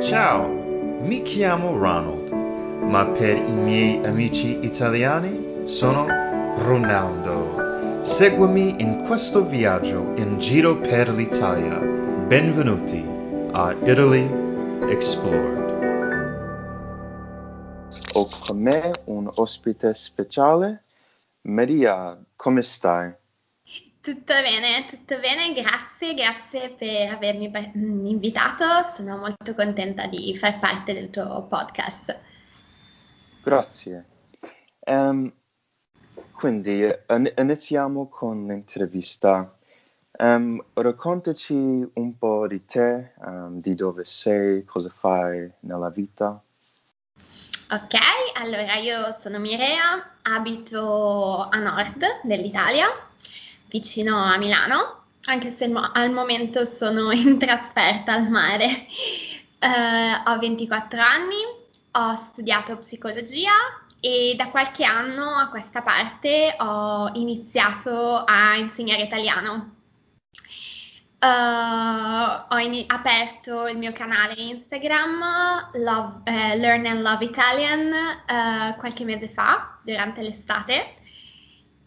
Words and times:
Ciao, 0.00 0.46
mi 1.00 1.22
chiamo 1.22 1.76
Ronald, 1.76 2.30
ma 2.82 3.04
per 3.06 3.36
i 3.36 3.52
miei 3.52 4.04
amici 4.04 4.58
italiani 4.64 5.62
sono 5.64 6.06
Ronaldo. 6.58 8.02
Seguimi 8.02 8.82
in 8.82 9.02
questo 9.06 9.44
viaggio 9.44 10.12
in 10.16 10.38
giro 10.38 10.76
per 10.76 11.08
l'Italia. 11.08 11.78
Benvenuti 11.78 13.02
a 13.52 13.72
Italy 13.72 14.28
Explored. 14.88 15.62
Ho 18.12 18.28
con 18.46 18.58
me 18.58 18.92
un 19.06 19.28
ospite 19.34 19.94
speciale. 19.94 20.83
Maria, 21.46 22.18
come 22.36 22.62
stai? 22.62 23.12
Tutto 24.00 24.32
bene, 24.32 24.86
tutto 24.88 25.18
bene, 25.18 25.52
grazie, 25.52 26.14
grazie 26.14 26.70
per 26.70 27.12
avermi 27.12 27.50
mm, 27.50 28.06
invitato, 28.06 28.64
sono 28.94 29.16
molto 29.16 29.54
contenta 29.54 30.06
di 30.06 30.36
far 30.36 30.58
parte 30.58 30.92
del 30.92 31.10
tuo 31.10 31.46
podcast. 31.48 32.18
Grazie. 33.42 34.04
Ehm, 34.80 35.32
quindi 36.32 36.80
in- 36.82 37.32
iniziamo 37.36 38.08
con 38.08 38.46
l'intervista. 38.46 39.56
Ehm, 40.12 40.62
raccontaci 40.74 41.54
un 41.54 42.18
po' 42.18 42.46
di 42.46 42.64
te, 42.64 43.12
ehm, 43.22 43.60
di 43.60 43.74
dove 43.74 44.04
sei, 44.04 44.64
cosa 44.64 44.90
fai 44.90 45.50
nella 45.60 45.90
vita. 45.90 46.42
Ok, 47.70 47.94
allora 48.34 48.74
io 48.74 49.16
sono 49.22 49.38
Mirea, 49.38 50.16
abito 50.22 51.48
a 51.50 51.58
nord 51.58 52.20
dell'Italia, 52.22 52.86
vicino 53.68 54.22
a 54.22 54.36
Milano, 54.36 55.04
anche 55.24 55.50
se 55.50 55.72
al 55.72 56.10
momento 56.10 56.66
sono 56.66 57.10
in 57.12 57.38
trasferta 57.38 58.12
al 58.12 58.28
mare. 58.28 58.66
Eh, 59.58 60.22
ho 60.26 60.38
24 60.38 61.00
anni, 61.00 61.36
ho 61.92 62.16
studiato 62.16 62.76
psicologia 62.76 63.52
e 63.98 64.34
da 64.36 64.48
qualche 64.50 64.84
anno 64.84 65.24
a 65.34 65.48
questa 65.48 65.80
parte 65.80 66.54
ho 66.58 67.10
iniziato 67.14 68.24
a 68.24 68.56
insegnare 68.56 69.04
italiano. 69.04 69.73
Eh, 71.24 72.44
ho 72.48 72.58
ini- 72.58 72.84
aperto 72.86 73.66
il 73.66 73.78
mio 73.78 73.92
canale 73.92 74.34
Instagram, 74.36 75.70
Love- 75.72 76.20
eh, 76.24 76.56
Learn 76.58 76.84
and 76.86 77.00
Love 77.00 77.24
Italian, 77.24 77.92
eh, 77.92 78.74
qualche 78.76 79.04
mese 79.04 79.28
fa, 79.28 79.78
durante 79.80 80.20
l'estate, 80.20 80.96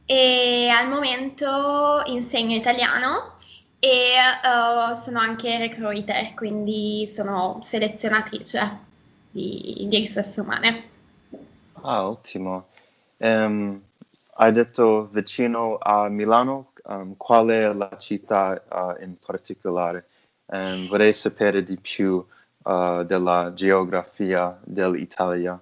e 0.05 0.69
al 0.69 0.87
momento 0.87 2.01
insegno 2.07 2.55
italiano 2.55 3.35
e 3.79 4.13
eh, 4.15 4.95
sono 4.95 5.19
anche 5.19 5.57
recruiter, 5.59 6.33
quindi 6.33 7.05
sono 7.05 7.59
selezionatrice 7.61 8.79
di, 9.29 9.85
di 9.87 9.97
risorse 9.97 10.41
umane. 10.41 10.89
Ah, 11.81 12.07
ottimo. 12.07 12.69
Ehm, 13.17 13.79
hai 14.37 14.51
detto 14.51 15.09
vicino 15.11 15.77
a 15.79 16.07
Milano, 16.07 16.71
ehm, 16.87 17.17
qual 17.17 17.47
è 17.49 17.73
la 17.73 17.95
città 17.97 18.55
eh, 18.55 19.03
in 19.03 19.17
particolare? 19.19 20.07
Ehm, 20.51 20.87
vorrei 20.87 21.13
sapere 21.13 21.63
di 21.63 21.77
più 21.77 22.25
eh, 22.65 23.03
della 23.05 23.51
geografia 23.53 24.57
dell'Italia. 24.63 25.59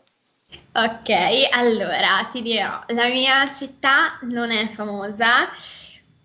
Ok, 0.72 1.10
allora 1.52 2.28
ti 2.32 2.42
dirò, 2.42 2.84
la 2.88 3.08
mia 3.08 3.50
città 3.52 4.20
non 4.24 4.52
è 4.52 4.68
famosa, 4.68 5.50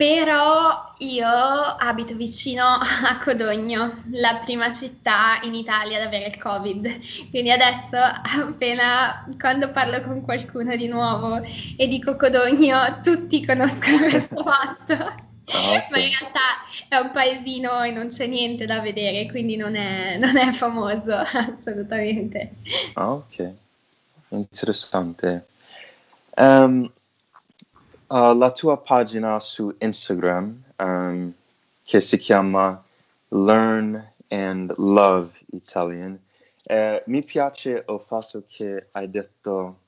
però 0.00 0.94
io 1.00 1.28
abito 1.28 2.14
vicino 2.14 2.64
a 2.64 3.18
Codogno, 3.22 4.02
la 4.12 4.40
prima 4.42 4.72
città 4.72 5.38
in 5.42 5.54
Italia 5.54 5.98
ad 5.98 6.06
avere 6.06 6.28
il 6.28 6.38
Covid. 6.38 7.28
Quindi 7.28 7.50
adesso 7.50 7.98
appena 7.98 9.28
quando 9.38 9.70
parlo 9.72 10.00
con 10.00 10.22
qualcuno 10.22 10.74
di 10.74 10.88
nuovo 10.88 11.42
e 11.76 11.86
dico 11.86 12.16
Codogno, 12.16 13.00
tutti 13.02 13.44
conoscono 13.44 13.98
questo 14.08 14.36
posto. 14.42 14.94
Ah. 14.94 15.86
Ma 15.90 15.98
in 15.98 16.12
realtà 16.18 16.64
è 16.88 16.96
un 16.96 17.10
paesino 17.10 17.82
e 17.82 17.90
non 17.90 18.08
c'è 18.08 18.26
niente 18.26 18.64
da 18.64 18.80
vedere, 18.80 19.26
quindi 19.26 19.56
non 19.56 19.76
è, 19.76 20.16
non 20.16 20.38
è 20.38 20.50
famoso 20.52 21.12
assolutamente. 21.28 22.54
Ah, 22.94 23.12
ok. 23.12 23.52
Interessante. 24.28 25.46
Ehm, 26.36 26.90
uh, 28.10 28.34
la 28.36 28.50
tua 28.50 28.78
pagina 28.78 29.38
su 29.40 29.74
Instagram, 29.78 30.62
ehm, 30.76 31.32
che 31.84 32.00
si 32.00 32.18
chiama 32.18 32.82
Learn 33.28 34.12
and 34.28 34.74
Love 34.78 35.30
Italian, 35.52 36.18
eh, 36.64 37.02
mi 37.06 37.24
piace 37.24 37.84
il 37.88 38.00
fatto 38.00 38.44
che 38.46 38.88
hai 38.92 39.10
detto 39.10 39.78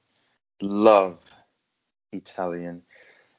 Love 0.59 1.19
Italian. 2.11 2.83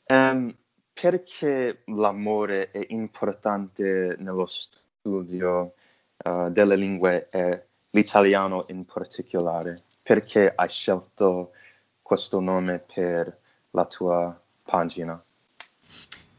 Ehm, 0.05 0.55
perché 0.93 1.83
l'amore 1.87 2.71
è 2.71 2.85
importante 2.89 4.15
nello 4.19 4.45
studio 4.45 5.73
eh, 6.17 6.47
delle 6.51 6.75
lingue 6.75 7.29
e 7.31 7.65
l'italiano 7.91 8.65
in 8.69 8.85
particolare? 8.85 9.83
Perché 10.01 10.51
hai 10.55 10.69
scelto 10.69 11.51
questo 12.01 12.39
nome 12.39 12.79
per 12.79 13.37
la 13.71 13.85
tua 13.85 14.42
pagina? 14.63 15.23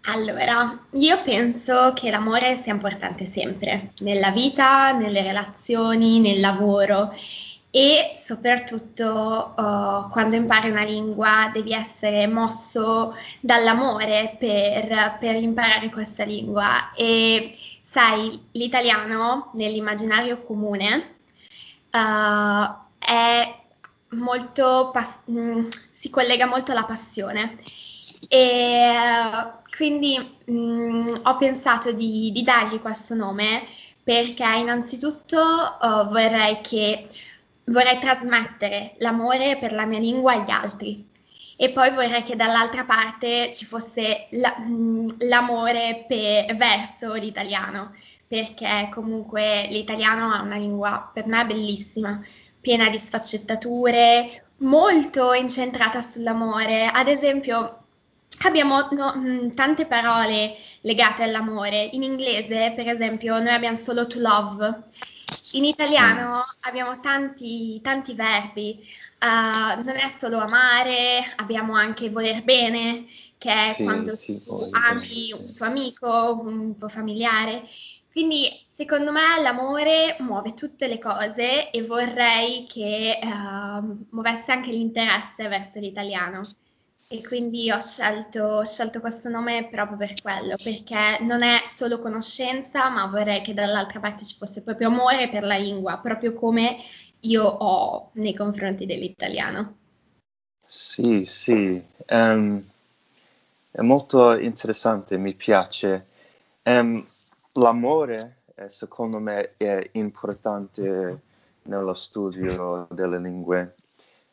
Allora, 0.07 0.87
io 0.93 1.23
penso 1.23 1.93
che 1.95 2.11
l'amore 2.11 2.57
sia 2.57 2.73
importante 2.75 3.25
sempre, 3.25 3.93
nella 4.01 4.31
vita, 4.31 4.93
nelle 4.93 5.23
relazioni, 5.23 6.21
nel 6.21 6.41
lavoro 6.41 7.15
e 7.71 8.15
soprattutto 8.21 9.55
eh, 9.57 10.11
quando 10.13 10.37
impari 10.37 10.71
una 10.71 10.85
lingua 10.85 11.51
devi 11.53 11.73
essere 11.73 12.27
mosso 12.29 13.17
dall'amore 13.41 14.37
per, 14.39 15.17
per 15.19 15.37
imparare 15.37 15.91
questa 15.91 16.25
lingua. 16.25 16.93
E 16.95 17.57
sai, 17.83 18.49
l'italiano 18.53 19.51
nell'immaginario 19.55 20.43
comune 20.43 21.17
eh, 21.91 22.75
è 22.99 23.61
molto, 24.11 24.91
pas- 24.93 25.21
mh, 25.25 25.69
si 25.69 26.11
collega 26.11 26.47
molto 26.47 26.73
alla 26.73 26.85
passione. 26.85 27.59
E 28.29 28.95
quindi 29.77 30.17
mh, 30.47 31.21
ho 31.25 31.37
pensato 31.37 31.93
di, 31.93 32.31
di 32.33 32.43
dargli 32.43 32.81
questo 32.81 33.15
nome 33.15 33.65
perché 34.03 34.45
innanzitutto 34.59 35.39
eh, 35.81 36.05
vorrei 36.11 36.61
che 36.61 37.09
vorrei 37.67 37.99
trasmettere 37.99 38.95
l'amore 38.99 39.57
per 39.59 39.73
la 39.73 39.87
mia 39.87 39.99
lingua 39.99 40.33
agli 40.35 40.51
altri 40.51 41.09
e 41.57 41.71
poi 41.71 41.91
vorrei 41.91 42.23
che 42.23 42.37
dall'altra 42.37 42.85
parte 42.85 43.53
ci 43.55 43.65
fosse 43.65 44.27
la- 44.33 44.59
mh, 44.59 45.17
l'amore 45.29 46.05
pe- 46.07 46.47
verso 46.57 47.15
l'italiano 47.15 47.95
perché 48.27 48.89
comunque 48.93 49.67
l'italiano 49.71 50.35
è 50.35 50.41
una 50.41 50.57
lingua 50.57 51.11
per 51.13 51.27
me 51.27 51.45
bellissima, 51.47 52.21
piena 52.61 52.89
di 52.89 52.99
sfaccettature, 52.99 54.47
molto 54.59 55.33
incentrata 55.35 56.01
sull'amore. 56.03 56.87
Ad 56.87 57.07
esempio, 57.09 57.84
abbiamo 58.43 58.89
no, 58.93 59.15
mh, 59.15 59.55
tante 59.55 59.87
parole 59.87 60.57
legate 60.83 61.23
all'amore. 61.23 61.83
In 61.93 62.03
inglese, 62.03 62.73
per 62.77 62.89
esempio, 62.89 63.39
noi 63.39 63.53
abbiamo 63.55 63.77
solo 63.77 64.07
to 64.07 64.19
love. 64.21 64.91
In 65.53 65.65
italiano 65.65 66.43
abbiamo 66.61 66.99
tanti, 67.01 67.81
tanti 67.81 68.15
verbi. 68.15 68.81
Uh, 69.21 69.83
non 69.83 69.97
è 69.97 70.09
solo 70.09 70.39
amare, 70.39 71.33
abbiamo 71.37 71.75
anche 71.75 72.11
voler 72.11 72.43
bene, 72.45 73.07
che 73.39 73.51
è 73.51 73.75
Sì, 73.77 73.83
quando 73.83 74.17
sì, 74.17 74.41
tu 74.43 74.69
ami 74.71 75.33
un 75.33 75.55
tuo 75.55 75.67
amico, 75.67 76.41
un 76.43 76.77
tuo 76.79 76.89
familiare. 76.89 77.63
Quindi, 78.11 78.49
secondo 78.75 79.13
me, 79.13 79.41
l'amore 79.43 80.17
muove 80.21 80.55
tutte 80.55 80.87
le 80.89 80.99
cose 80.99 81.71
e 81.71 81.83
vorrei 81.85 82.67
che 82.67 83.19
ehm, 83.23 84.07
muovesse 84.11 84.53
anche 84.53 84.71
l'interesse 84.71 85.49
verso 85.49 85.79
l'italiano. 85.81 86.43
E 87.15 87.23
quindi 87.23 87.71
ho 87.71 87.79
scelto, 87.79 88.43
ho 88.43 88.65
scelto 88.65 88.99
questo 88.99 89.29
nome 89.29 89.69
proprio 89.71 89.97
per 89.97 90.21
quello, 90.21 90.57
perché 90.61 91.19
non 91.21 91.45
è 91.45 91.63
solo 91.65 92.01
conoscenza, 92.01 92.89
ma 92.89 93.07
vorrei 93.07 93.41
che 93.41 93.55
dall'altra 93.55 94.01
parte 94.01 94.25
ci 94.25 94.35
fosse 94.35 94.65
proprio 94.65 94.89
amore 94.89 95.29
per 95.29 95.45
la 95.45 95.57
lingua, 95.57 95.99
proprio 95.99 96.35
come 96.35 96.77
io 97.21 97.45
ho 97.45 98.11
nei 98.15 98.35
confronti 98.35 98.85
dell'italiano. 98.85 99.77
Sì, 100.67 101.25
sì, 101.25 101.81
ehm, 102.05 102.69
è 103.71 103.81
molto 103.81 104.37
interessante, 104.37 105.17
mi 105.17 105.35
piace. 105.35 106.07
Ehm, 106.63 107.07
l'amore, 107.53 108.39
eh, 108.57 108.69
secondo 108.71 109.21
me, 109.21 109.55
è 109.57 109.89
importante 109.93 111.21
nello 111.63 111.95
studio 111.95 112.89
delle 112.91 113.21
lingue, 113.21 113.77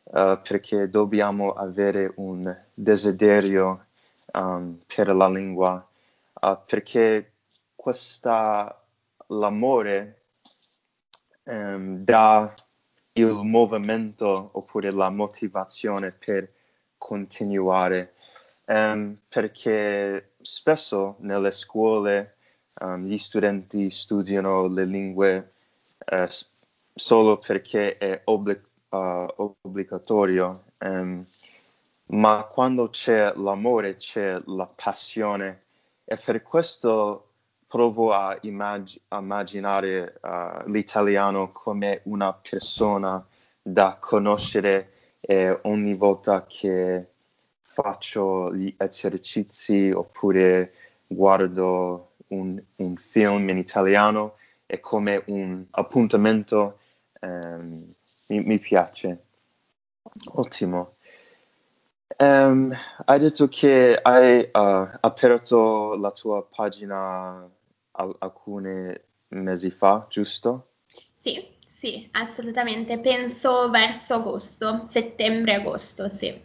eh, 0.04 0.40
perché 0.42 0.88
dobbiamo 0.88 1.52
avere 1.52 2.12
un 2.16 2.54
desiderio, 2.74 3.86
um, 4.32 4.78
per 4.86 5.14
la 5.14 5.28
lingua, 5.28 5.86
uh, 6.40 6.58
perché 6.66 7.32
questa, 7.74 8.84
l'amore 9.28 10.22
um, 11.44 12.04
dà 12.04 12.54
il 13.14 13.32
movimento 13.42 14.50
oppure 14.52 14.92
la 14.92 15.10
motivazione 15.10 16.12
per 16.12 16.50
continuare, 16.96 18.14
um, 18.66 19.16
perché 19.28 20.34
spesso 20.40 21.16
nelle 21.20 21.50
scuole 21.50 22.36
um, 22.80 23.04
gli 23.06 23.18
studenti 23.18 23.90
studiano 23.90 24.66
le 24.66 24.84
lingue 24.84 25.52
uh, 26.10 26.26
solo 26.94 27.38
perché 27.38 27.98
è 27.98 28.20
obblig- 28.24 28.68
uh, 28.92 29.56
obbligatorio, 29.62 30.64
um, 30.78 31.24
ma 32.06 32.44
quando 32.44 32.88
c'è 32.90 33.32
l'amore 33.36 33.96
c'è 33.96 34.40
la 34.46 34.66
passione. 34.66 35.62
E 36.04 36.16
per 36.16 36.42
questo 36.42 37.28
provo 37.66 38.12
a 38.12 38.36
immag- 38.42 39.00
immaginare 39.10 40.18
uh, 40.20 40.68
l'italiano 40.70 41.52
come 41.52 42.00
una 42.04 42.32
persona 42.34 43.24
da 43.62 43.96
conoscere 43.98 44.90
e 45.20 45.58
ogni 45.62 45.94
volta 45.94 46.44
che 46.46 47.06
faccio 47.62 48.54
gli 48.54 48.74
esercizi 48.76 49.90
oppure 49.90 50.74
guardo 51.06 52.10
un, 52.28 52.62
un 52.76 52.96
film 52.96 53.48
in 53.48 53.56
italiano 53.56 54.36
è 54.66 54.80
come 54.80 55.22
un 55.26 55.64
appuntamento 55.70 56.78
um, 57.20 57.94
mi, 58.32 58.40
mi, 58.40 58.58
piace 58.58 59.24
ottimo 60.32 60.96
um, 62.18 62.72
hai 63.04 63.18
detto 63.18 63.48
che 63.48 63.98
hai 64.00 64.40
uh, 64.40 64.88
aperto 65.00 65.94
la 65.96 66.10
tua 66.12 66.44
pagina 66.44 67.48
al- 67.92 68.16
alcuni 68.18 68.94
mesi 69.28 69.70
fa, 69.70 70.06
giusto? 70.08 70.68
Sì, 71.18 71.44
sì, 71.66 72.08
assolutamente. 72.12 72.98
Penso 72.98 73.70
verso 73.70 74.14
agosto, 74.14 74.84
settembre-agosto, 74.88 76.08
sì. 76.08 76.40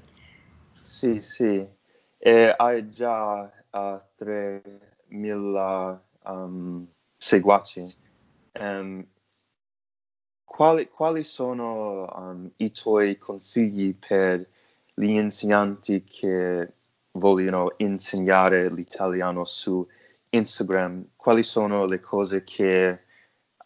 Sì, 0.82 1.22
sì. 1.22 1.66
E 2.18 2.54
hai 2.56 2.90
già 2.90 3.52
uh, 3.72 4.02
3.000 4.16 6.04
um, 6.26 6.88
seguaci. 7.18 7.86
Um, 8.60 9.06
quali, 10.48 10.88
quali, 10.90 11.24
sono 11.26 12.08
um, 12.16 12.50
i 12.58 12.72
tuoi 12.72 13.18
consigli 13.18 13.94
per 13.94 14.48
gli 14.94 15.10
insegnanti 15.10 16.06
che 16.06 16.72
vogliono 17.12 17.74
insegnare 17.78 18.72
l'italiano 18.72 19.44
su 19.44 19.86
Instagram, 20.30 21.10
quali 21.16 21.44
sono 21.44 21.86
le 21.86 22.00
cose 22.00 22.44
che 22.46 23.04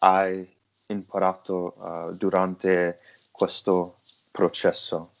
hai 0.00 0.46
imparato 0.86 1.74
uh, 1.78 2.12
durante 2.14 2.98
questo 3.30 4.00
processo? 4.30 5.12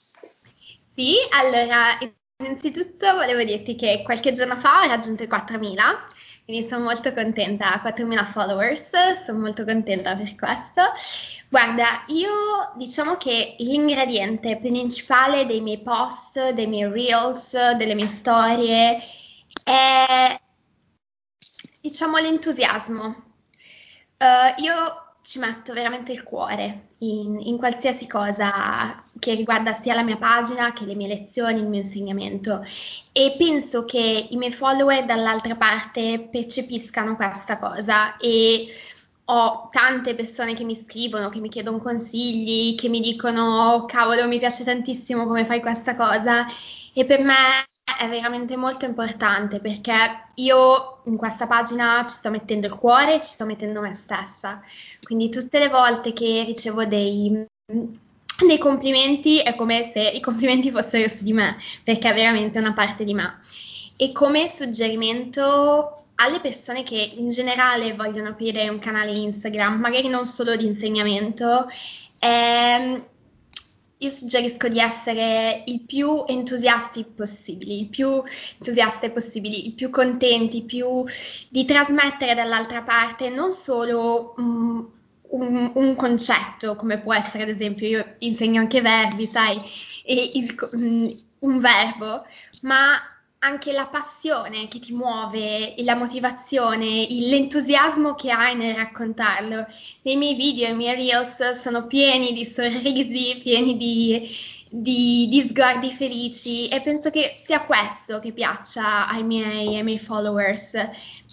Sì, 0.94 1.14
allora, 1.30 1.96
innanzitutto 2.38 3.14
volevo 3.14 3.44
dirti 3.44 3.76
che 3.76 4.02
qualche 4.04 4.32
giorno 4.32 4.56
fa 4.56 4.82
ho 4.82 4.88
raggiunto 4.88 5.22
i 5.22 5.28
4.000, 5.28 5.76
quindi 6.44 6.66
sono 6.66 6.84
molto 6.84 7.14
contenta, 7.14 7.80
4.000 7.82 8.24
followers, 8.24 8.90
sono 9.24 9.38
molto 9.38 9.64
contenta 9.64 10.16
per 10.16 10.34
questo. 10.34 10.82
Guarda, 11.52 12.04
io 12.06 12.72
diciamo 12.76 13.18
che 13.18 13.56
l'ingrediente 13.58 14.56
principale 14.56 15.44
dei 15.44 15.60
miei 15.60 15.82
post, 15.82 16.52
dei 16.52 16.66
miei 16.66 16.90
reels, 16.90 17.72
delle 17.72 17.94
mie 17.94 18.06
storie 18.06 18.98
è 19.62 20.40
diciamo 21.78 22.16
l'entusiasmo. 22.16 23.04
Uh, 24.16 24.62
io 24.62 25.16
ci 25.20 25.40
metto 25.40 25.74
veramente 25.74 26.12
il 26.12 26.22
cuore 26.22 26.86
in, 26.98 27.38
in, 27.38 27.58
qualsiasi 27.58 28.06
cosa 28.06 29.04
che 29.18 29.34
riguarda 29.34 29.74
sia 29.74 29.94
la 29.94 30.02
mia 30.02 30.16
pagina 30.16 30.72
che 30.72 30.84
le 30.84 30.94
mie 30.94 31.06
lezioni, 31.06 31.60
il 31.60 31.68
mio 31.68 31.80
insegnamento 31.80 32.64
e 33.12 33.34
penso 33.36 33.84
che 33.84 34.28
i 34.30 34.36
miei 34.36 34.52
follower 34.52 35.04
dall'altra 35.04 35.54
parte 35.54 36.28
percepiscano 36.30 37.14
questa 37.14 37.58
cosa 37.58 38.16
e 38.16 38.66
ho 39.26 39.68
tante 39.70 40.14
persone 40.14 40.54
che 40.54 40.64
mi 40.64 40.74
scrivono, 40.74 41.28
che 41.28 41.40
mi 41.40 41.48
chiedono 41.48 41.78
consigli, 41.78 42.74
che 42.74 42.88
mi 42.88 43.00
dicono 43.00 43.72
oh, 43.72 43.84
cavolo 43.84 44.26
mi 44.26 44.38
piace 44.38 44.64
tantissimo 44.64 45.26
come 45.26 45.44
fai 45.44 45.60
questa 45.60 45.94
cosa 45.94 46.46
e 46.92 47.04
per 47.04 47.22
me 47.22 47.34
è 47.98 48.08
veramente 48.08 48.56
molto 48.56 48.84
importante 48.84 49.60
perché 49.60 49.94
io 50.34 51.02
in 51.04 51.16
questa 51.16 51.46
pagina 51.46 52.04
ci 52.06 52.16
sto 52.16 52.30
mettendo 52.30 52.66
il 52.66 52.74
cuore, 52.74 53.20
ci 53.20 53.26
sto 53.26 53.44
mettendo 53.44 53.80
me 53.80 53.94
stessa. 53.94 54.60
Quindi 55.02 55.28
tutte 55.28 55.58
le 55.58 55.68
volte 55.68 56.12
che 56.12 56.42
ricevo 56.44 56.84
dei, 56.84 57.46
dei 57.64 58.58
complimenti 58.58 59.38
è 59.38 59.54
come 59.54 59.90
se 59.92 60.00
i 60.00 60.20
complimenti 60.20 60.70
fossero 60.70 61.08
su 61.08 61.22
di 61.22 61.32
me, 61.32 61.56
perché 61.84 62.10
è 62.10 62.14
veramente 62.14 62.58
una 62.58 62.72
parte 62.72 63.04
di 63.04 63.14
me. 63.14 63.40
E 63.96 64.10
come 64.12 64.48
suggerimento 64.48 66.01
alle 66.22 66.40
persone 66.40 66.82
che 66.82 67.14
in 67.16 67.28
generale 67.28 67.94
vogliono 67.94 68.30
aprire 68.30 68.68
un 68.68 68.78
canale 68.78 69.10
Instagram, 69.10 69.78
magari 69.78 70.08
non 70.08 70.24
solo 70.24 70.56
di 70.56 70.66
insegnamento, 70.66 71.66
è 72.18 73.00
io 74.02 74.10
suggerisco 74.10 74.68
di 74.68 74.80
essere 74.80 75.62
il 75.66 75.82
più 75.82 76.24
entusiasti 76.26 77.04
possibili, 77.04 77.82
il 77.82 77.88
più 77.88 78.22
entusiaste 78.58 79.10
possibili, 79.10 79.66
il 79.66 79.74
più 79.74 79.90
contenti, 79.90 80.62
più 80.62 81.04
di 81.48 81.64
trasmettere 81.64 82.34
dall'altra 82.34 82.82
parte 82.82 83.30
non 83.30 83.52
solo 83.52 84.34
um, 84.36 84.90
un, 85.28 85.70
un, 85.74 85.94
concetto, 85.94 86.74
come 86.74 86.98
può 86.98 87.14
essere 87.14 87.44
ad 87.44 87.48
esempio, 87.48 87.86
io 87.86 88.14
insegno 88.18 88.60
anche 88.60 88.80
verbi, 88.80 89.26
sai, 89.26 89.62
il, 90.04 90.54
um, 90.72 91.24
un 91.38 91.58
verbo, 91.58 92.26
ma 92.62 93.00
anche 93.44 93.72
la 93.72 93.86
passione 93.86 94.68
che 94.68 94.78
ti 94.78 94.92
muove, 94.92 95.74
la 95.78 95.96
motivazione, 95.96 97.06
l'entusiasmo 97.08 98.14
che 98.14 98.30
hai 98.30 98.54
nel 98.54 98.74
raccontarlo. 98.74 99.66
Nei 100.02 100.16
miei 100.16 100.34
video, 100.34 100.68
i 100.68 100.74
miei 100.74 100.94
reels 100.94 101.52
sono 101.52 101.86
pieni 101.86 102.32
di 102.32 102.44
sorrisi, 102.44 103.38
pieni 103.42 103.76
di, 103.76 104.28
di, 104.68 105.26
di 105.28 105.48
sguardi 105.48 105.90
felici 105.90 106.68
e 106.68 106.80
penso 106.82 107.10
che 107.10 107.34
sia 107.36 107.64
questo 107.64 108.20
che 108.20 108.32
piaccia 108.32 109.08
ai 109.08 109.24
miei, 109.24 109.74
ai 109.74 109.82
miei, 109.82 109.98
followers. 109.98 110.72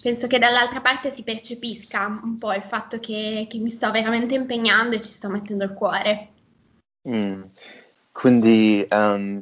Penso 0.02 0.26
che 0.26 0.38
dall'altra 0.40 0.80
parte 0.80 1.10
si 1.10 1.22
percepisca 1.22 2.20
un 2.22 2.38
po' 2.38 2.52
il 2.54 2.64
fatto 2.64 2.98
che, 2.98 3.46
che 3.48 3.58
mi 3.58 3.70
sto 3.70 3.88
veramente 3.92 4.34
impegnando 4.34 4.96
e 4.96 5.00
ci 5.00 5.10
sto 5.10 5.28
mettendo 5.28 5.62
il 5.62 5.74
cuore. 5.74 6.28
Mm. 7.08 7.42
Quindi 8.10 8.84
um, 8.90 9.40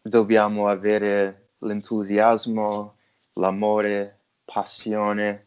dobbiamo 0.00 0.68
avere 0.68 1.47
l'entusiasmo, 1.58 2.96
l'amore, 3.34 4.18
passione, 4.44 5.46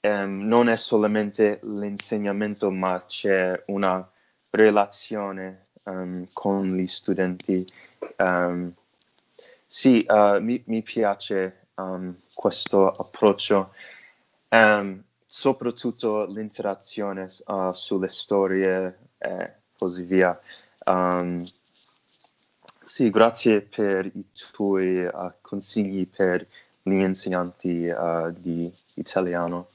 um, 0.00 0.46
non 0.46 0.68
è 0.68 0.76
solamente 0.76 1.60
l'insegnamento, 1.62 2.70
ma 2.70 3.04
c'è 3.06 3.62
una 3.66 4.08
relazione 4.50 5.68
um, 5.84 6.26
con 6.32 6.76
gli 6.76 6.86
studenti. 6.86 7.66
Um, 8.18 8.72
sì, 9.66 10.04
uh, 10.08 10.40
mi, 10.40 10.62
mi, 10.66 10.82
piace 10.82 11.68
questo 12.34 12.90
approccio, 12.90 13.74
soprattutto 15.24 16.26
l'interazione 16.26 17.26
uh, 17.46 17.72
sulle 17.72 18.08
storie 18.08 18.98
e 19.18 19.52
così 19.76 20.02
via. 20.02 20.38
Sì, 22.84 23.10
grazie 23.10 23.62
per 23.62 24.06
i 24.06 24.24
tuoi 24.50 25.04
uh, 25.04 25.32
consigli 25.40 26.06
per 26.06 26.46
gli 26.82 26.92
insegnanti 26.92 27.86
uh, 27.86 28.32
di 28.36 28.72
italiano. 28.94 29.68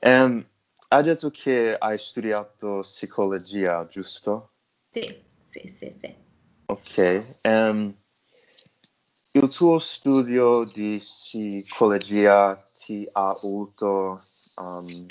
Um, 0.00 0.44
hai 0.88 1.02
detto 1.02 1.30
che 1.30 1.76
hai 1.78 1.98
studiato 1.98 2.80
psicologia, 2.80 3.86
giusto? 3.86 4.50
Sì, 4.90 5.22
sì, 5.50 5.68
sì, 5.68 5.90
sì. 5.90 6.14
Ok. 6.66 7.24
Um, 7.42 7.94
il 9.32 9.48
tuo 9.48 9.78
studio 9.78 10.64
di 10.64 10.96
psicologia 10.98 12.68
ti 12.76 13.08
ha 13.12 13.28
avuto 13.28 14.24
um, 14.56 15.06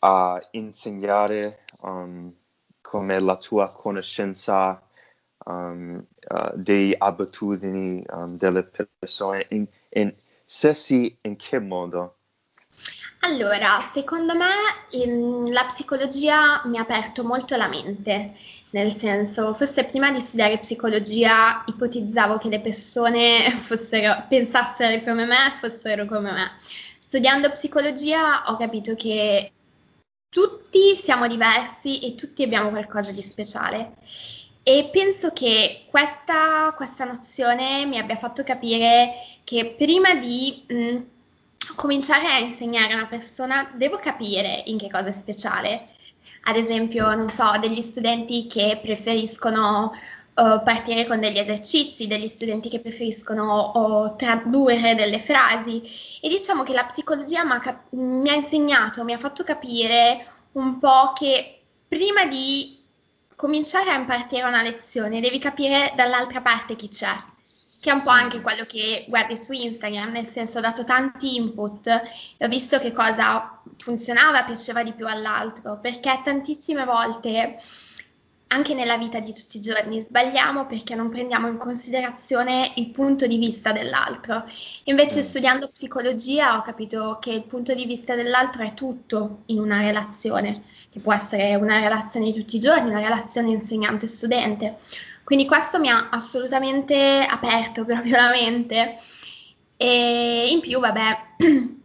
a 0.00 0.40
insegnare 0.52 1.64
um, 1.80 2.32
come 2.80 3.20
la 3.20 3.36
tua 3.36 3.72
conoscenza 3.72 4.80
um, 5.48 6.04
uh, 6.28 6.50
delle 6.54 6.94
abitudini 6.98 8.04
um, 8.10 8.36
delle 8.36 8.62
persone, 8.62 9.46
in, 9.50 9.66
in, 9.90 10.14
se 10.44 10.74
sì, 10.74 11.16
in 11.22 11.36
che 11.36 11.58
modo? 11.58 12.16
Allora, 13.20 13.80
secondo 13.92 14.34
me 14.36 14.46
ehm, 14.90 15.50
la 15.50 15.64
psicologia 15.64 16.62
mi 16.66 16.78
ha 16.78 16.82
aperto 16.82 17.24
molto 17.24 17.56
la 17.56 17.66
mente, 17.66 18.36
nel 18.70 18.94
senso, 18.94 19.54
forse 19.54 19.84
prima 19.84 20.12
di 20.12 20.20
studiare 20.20 20.58
psicologia 20.58 21.64
ipotizzavo 21.66 22.38
che 22.38 22.48
le 22.48 22.60
persone 22.60 23.50
fossero, 23.58 24.24
pensassero 24.28 25.02
come 25.02 25.24
me, 25.24 25.52
fossero 25.58 26.06
come 26.06 26.30
me. 26.30 26.50
Studiando 26.98 27.50
psicologia 27.50 28.44
ho 28.46 28.56
capito 28.56 28.94
che 28.94 29.52
tutti 30.28 30.94
siamo 30.94 31.26
diversi 31.26 32.00
e 32.00 32.14
tutti 32.14 32.42
abbiamo 32.42 32.68
qualcosa 32.70 33.10
di 33.10 33.22
speciale. 33.22 33.94
E 34.70 34.90
penso 34.92 35.32
che 35.32 35.86
questa, 35.88 36.74
questa 36.76 37.06
nozione 37.06 37.86
mi 37.86 37.96
abbia 37.96 38.16
fatto 38.16 38.44
capire 38.44 39.12
che 39.42 39.74
prima 39.78 40.14
di 40.14 40.62
mh, 40.68 40.96
cominciare 41.74 42.26
a 42.26 42.38
insegnare 42.38 42.92
a 42.92 42.96
una 42.96 43.06
persona 43.06 43.72
devo 43.72 43.96
capire 43.96 44.64
in 44.66 44.76
che 44.76 44.90
cosa 44.90 45.06
è 45.06 45.12
speciale. 45.12 45.88
Ad 46.42 46.56
esempio, 46.56 47.14
non 47.14 47.30
so, 47.30 47.50
degli 47.58 47.80
studenti 47.80 48.46
che 48.46 48.78
preferiscono 48.82 49.90
uh, 50.34 50.62
partire 50.62 51.06
con 51.06 51.18
degli 51.18 51.38
esercizi, 51.38 52.06
degli 52.06 52.28
studenti 52.28 52.68
che 52.68 52.80
preferiscono 52.80 53.72
uh, 53.74 54.16
tradurre 54.16 54.94
delle 54.94 55.18
frasi. 55.18 55.80
E 56.20 56.28
diciamo 56.28 56.62
che 56.62 56.74
la 56.74 56.84
psicologia 56.84 57.42
cap- 57.58 57.90
mi 57.92 58.28
ha 58.28 58.34
insegnato, 58.34 59.02
mi 59.02 59.14
ha 59.14 59.18
fatto 59.18 59.44
capire 59.44 60.26
un 60.52 60.78
po' 60.78 61.14
che 61.18 61.62
prima 61.88 62.26
di 62.26 62.77
cominciare 63.38 63.90
a 63.90 63.94
impartire 63.94 64.42
una 64.42 64.62
lezione 64.62 65.20
devi 65.20 65.38
capire 65.38 65.92
dall'altra 65.94 66.40
parte 66.40 66.74
chi 66.74 66.88
c'è, 66.88 67.14
che 67.80 67.88
è 67.88 67.92
un 67.92 68.02
po' 68.02 68.10
anche 68.10 68.40
quello 68.40 68.64
che 68.64 69.04
guardi 69.06 69.36
su 69.36 69.52
Instagram, 69.52 70.10
nel 70.10 70.26
senso 70.26 70.58
ho 70.58 70.60
dato 70.60 70.82
tanti 70.82 71.36
input 71.36 71.86
e 71.86 72.44
ho 72.44 72.48
visto 72.48 72.80
che 72.80 72.92
cosa 72.92 73.60
funzionava, 73.76 74.42
piaceva 74.42 74.82
di 74.82 74.92
più 74.92 75.06
all'altro, 75.06 75.78
perché 75.78 76.20
tantissime 76.24 76.84
volte 76.84 77.58
anche 78.48 78.74
nella 78.74 78.96
vita 78.96 79.18
di 79.20 79.32
tutti 79.32 79.58
i 79.58 79.60
giorni 79.60 80.00
sbagliamo 80.00 80.66
perché 80.66 80.94
non 80.94 81.10
prendiamo 81.10 81.48
in 81.48 81.58
considerazione 81.58 82.72
il 82.76 82.90
punto 82.90 83.26
di 83.26 83.36
vista 83.36 83.72
dell'altro. 83.72 84.44
Invece 84.84 85.20
mm. 85.20 85.22
studiando 85.22 85.68
psicologia 85.68 86.56
ho 86.56 86.62
capito 86.62 87.18
che 87.20 87.30
il 87.30 87.44
punto 87.44 87.74
di 87.74 87.84
vista 87.84 88.14
dell'altro 88.14 88.62
è 88.62 88.74
tutto 88.74 89.42
in 89.46 89.60
una 89.60 89.80
relazione, 89.80 90.62
che 90.90 91.00
può 91.00 91.12
essere 91.12 91.54
una 91.56 91.80
relazione 91.80 92.30
di 92.30 92.38
tutti 92.38 92.56
i 92.56 92.60
giorni, 92.60 92.90
una 92.90 93.00
relazione 93.00 93.50
insegnante-studente. 93.50 94.78
Quindi 95.24 95.44
questo 95.44 95.78
mi 95.78 95.90
ha 95.90 96.08
assolutamente 96.10 97.26
aperto 97.28 97.84
proprio 97.86 98.16
la 98.16 98.30
mente. 98.30 98.96
E 99.76 100.48
in 100.50 100.60
più, 100.60 100.80
vabbè, 100.80 101.18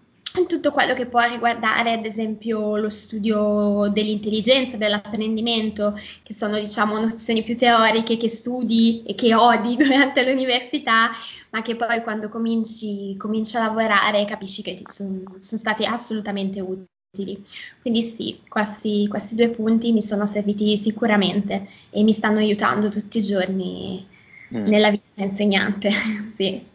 tutto 0.48 0.72
quello 0.72 0.94
che 0.96 1.06
può 1.06 1.22
riguardare 1.22 1.94
ad 1.94 2.06
esempio 2.06 2.78
lo 2.78 2.90
studio 2.90 3.88
dell'intelligenza, 3.92 4.78
dell'apprendimento, 4.78 5.98
che 6.24 6.34
sono 6.34 6.58
diciamo 6.60 7.00
nozioni 7.00 7.44
più 7.44 7.56
teoriche 7.56 8.18
che 8.18 8.30
studi 8.30 9.04
e 9.06 9.14
che 9.14 9.36
odi 9.36 9.76
durante 9.78 10.26
l'università, 10.26 11.12
ma 11.52 11.62
che 11.62 11.76
poi 11.76 12.02
quando 12.02 12.30
cominci, 12.30 13.16
cominci 13.18 13.58
a 13.58 13.62
lavorare 13.62 14.26
capisci 14.26 14.64
che 14.64 14.82
sono, 14.92 15.22
sono 15.40 15.60
stati 15.60 15.86
assolutamente 15.86 16.60
utili. 16.60 17.44
Quindi 17.82 18.02
sì, 18.02 18.40
questi, 18.48 19.08
questi, 19.08 19.36
due 19.36 19.50
punti 19.50 19.92
mi 19.92 20.02
sono 20.02 20.26
serviti 20.26 20.76
sicuramente 20.80 21.68
e 21.92 22.02
mi 22.02 22.12
stanno 22.12 22.40
aiutando 22.40 22.90
tutti 22.90 23.20
i 23.20 23.22
giorni 23.22 24.04
mm. 24.52 24.66
nella 24.66 24.90
vita 24.90 25.22
insegnante. 25.22 25.92
sì. 26.34 26.66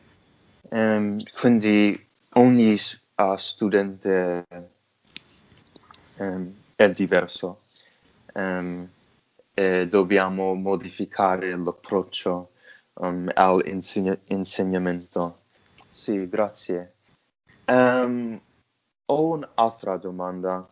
Um, 0.70 1.20
quindi 1.40 1.98
ogni 2.34 2.76
a 3.20 3.36
studente 3.36 4.46
um, 6.18 6.54
è 6.76 6.88
diverso 6.90 7.62
um, 8.34 8.88
e 9.54 9.88
dobbiamo 9.88 10.54
modificare 10.54 11.56
l'approccio 11.56 12.52
um, 12.94 13.28
all'insegnamento. 13.34 15.40
Sì, 15.90 16.28
grazie. 16.28 16.94
ho 17.66 18.40
un'altra 19.06 19.96
domanda. 19.96 20.68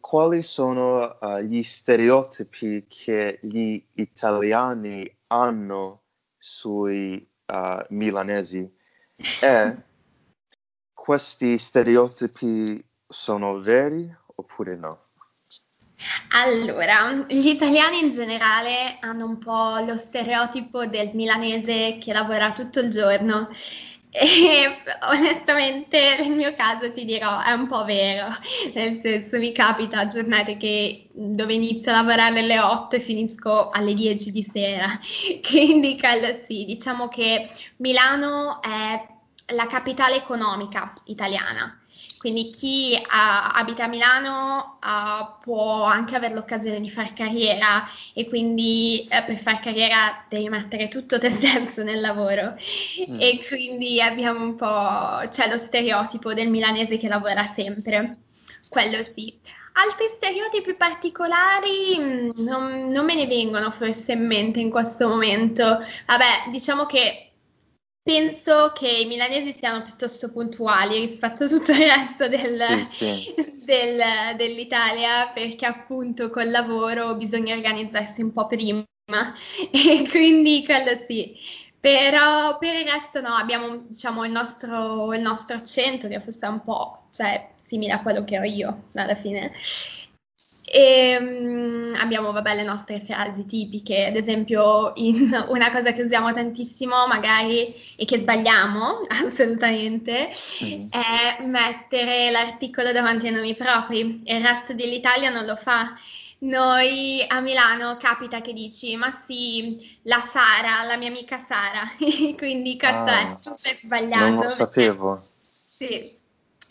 quali 0.00 0.42
sono 0.42 1.16
uh, 1.18 1.38
gli 1.38 1.62
stereotipi 1.62 2.84
che 2.86 3.38
gli 3.40 3.82
italiani 3.94 5.10
hanno 5.28 6.02
sui 6.36 7.26
uh, 7.46 7.86
milanesi? 7.88 8.70
E 9.40 9.86
questi 11.08 11.56
stereotipi 11.56 12.84
sono 13.08 13.60
veri 13.60 14.14
oppure 14.36 14.76
no? 14.76 15.04
Allora, 16.32 17.24
gli 17.26 17.46
italiani 17.48 18.00
in 18.00 18.10
generale 18.10 18.98
hanno 19.00 19.24
un 19.24 19.38
po' 19.38 19.78
lo 19.86 19.96
stereotipo 19.96 20.84
del 20.84 21.12
milanese 21.14 21.96
che 21.98 22.12
lavora 22.12 22.52
tutto 22.52 22.80
il 22.80 22.90
giorno. 22.90 23.48
E 24.10 24.82
onestamente 25.08 26.16
nel 26.20 26.36
mio 26.36 26.54
caso 26.54 26.92
ti 26.92 27.06
dirò 27.06 27.42
è 27.42 27.52
un 27.52 27.68
po' 27.68 27.86
vero, 27.86 28.26
nel 28.74 28.98
senso 29.00 29.38
mi 29.38 29.52
capita 29.52 30.06
giornate 30.08 30.58
che, 30.58 31.08
dove 31.14 31.54
inizio 31.54 31.90
a 31.90 32.02
lavorare 32.02 32.40
alle 32.40 32.60
8 32.60 32.96
e 32.96 33.00
finisco 33.00 33.70
alle 33.70 33.94
10 33.94 34.30
di 34.30 34.42
sera, 34.42 34.88
quindi 35.48 35.98
sì, 36.44 36.66
diciamo 36.66 37.08
che 37.08 37.48
Milano 37.78 38.60
è 38.60 39.16
la 39.48 39.66
capitale 39.66 40.16
economica 40.16 40.94
italiana. 41.04 41.80
Quindi 42.18 42.50
chi 42.50 42.94
uh, 42.94 43.06
abita 43.08 43.84
a 43.84 43.88
Milano 43.88 44.78
uh, 44.82 45.40
può 45.40 45.84
anche 45.84 46.16
avere 46.16 46.34
l'occasione 46.34 46.80
di 46.80 46.90
fare 46.90 47.12
carriera 47.14 47.88
e 48.12 48.28
quindi 48.28 49.08
uh, 49.08 49.24
per 49.24 49.36
fare 49.36 49.60
carriera 49.62 50.24
devi 50.28 50.48
mettere 50.48 50.88
tutto 50.88 51.18
te 51.18 51.30
stesso 51.30 51.82
nel 51.82 52.00
lavoro. 52.00 52.54
Mm. 53.08 53.20
E 53.20 53.44
quindi 53.46 54.00
abbiamo 54.00 54.42
un 54.42 54.56
po', 54.56 55.28
c'è 55.28 55.48
lo 55.48 55.58
stereotipo 55.58 56.34
del 56.34 56.50
milanese 56.50 56.98
che 56.98 57.08
lavora 57.08 57.44
sempre, 57.44 58.16
quello 58.68 59.02
sì. 59.02 59.38
Altri 59.74 60.06
stereotipi 60.08 60.74
particolari 60.74 61.96
mm, 62.00 62.30
non, 62.36 62.90
non 62.90 63.04
me 63.04 63.14
ne 63.14 63.26
vengono 63.28 63.70
forse 63.70 64.12
in 64.12 64.26
mente 64.26 64.58
in 64.58 64.70
questo 64.70 65.06
momento. 65.06 65.64
Vabbè, 66.06 66.50
diciamo 66.50 66.84
che 66.86 67.27
penso 68.08 68.72
che 68.74 68.88
i 68.88 69.04
milanesi 69.04 69.52
siano 69.52 69.84
piuttosto 69.84 70.32
puntuali 70.32 70.98
rispetto 70.98 71.44
a 71.44 71.46
tutto 71.46 71.72
il 71.72 71.78
resto 71.78 72.26
del, 72.26 72.86
sì, 72.86 73.06
sì. 73.06 73.34
Del, 73.68 74.00
dell'Italia 74.36 75.28
perché 75.34 75.66
appunto 75.66 76.30
col 76.30 76.50
lavoro 76.50 77.16
bisogna 77.16 77.54
organizzarsi 77.54 78.22
un 78.22 78.32
po' 78.32 78.46
prima 78.46 78.82
e 79.70 80.08
quindi 80.08 80.64
quello 80.64 80.98
sì. 81.06 81.36
Però 81.78 82.56
per 82.56 82.76
il 82.76 82.88
resto 82.88 83.20
no, 83.20 83.34
abbiamo 83.34 83.84
diciamo 83.86 84.24
il 84.24 84.32
nostro, 84.32 85.12
il 85.12 85.20
nostro 85.20 85.56
accento 85.56 86.08
che 86.08 86.18
forse 86.18 86.46
è 86.46 86.48
un 86.48 86.64
po' 86.64 87.08
cioè, 87.12 87.50
simile 87.56 87.92
a 87.92 88.00
quello 88.00 88.24
che 88.24 88.38
ho 88.38 88.42
io 88.42 88.84
alla 88.94 89.16
fine. 89.16 89.52
E 90.70 91.16
um, 91.18 91.94
abbiamo, 91.98 92.32
vabbè, 92.32 92.54
le 92.54 92.64
nostre 92.64 93.00
frasi 93.00 93.46
tipiche, 93.46 94.06
ad 94.06 94.16
esempio, 94.16 94.92
in, 94.96 95.30
una 95.48 95.70
cosa 95.70 95.92
che 95.92 96.02
usiamo 96.02 96.32
tantissimo, 96.32 97.06
magari, 97.06 97.74
e 97.96 98.04
che 98.04 98.18
sbagliamo 98.18 99.06
assolutamente, 99.24 100.30
mm. 100.64 100.88
è 100.90 101.42
mettere 101.44 102.30
l'articolo 102.30 102.92
davanti 102.92 103.28
ai 103.28 103.32
nomi 103.32 103.54
propri. 103.54 104.22
Il 104.24 104.42
resto 104.42 104.74
dell'Italia 104.74 105.30
non 105.30 105.46
lo 105.46 105.56
fa. 105.56 105.96
Noi 106.40 107.24
a 107.26 107.40
Milano 107.40 107.96
capita 107.96 108.40
che 108.40 108.52
dici, 108.52 108.94
ma 108.94 109.12
sì, 109.12 109.98
la 110.02 110.20
Sara, 110.20 110.84
la 110.86 110.96
mia 110.96 111.08
amica 111.08 111.38
Sara, 111.38 111.90
quindi 112.36 112.78
questo 112.78 112.96
ah, 112.96 113.20
è 113.20 113.36
super 113.40 113.76
sbagliato. 113.76 114.24
Non 114.24 114.42
lo 114.44 114.48
sapevo. 114.50 115.26
Sì, 115.68 116.17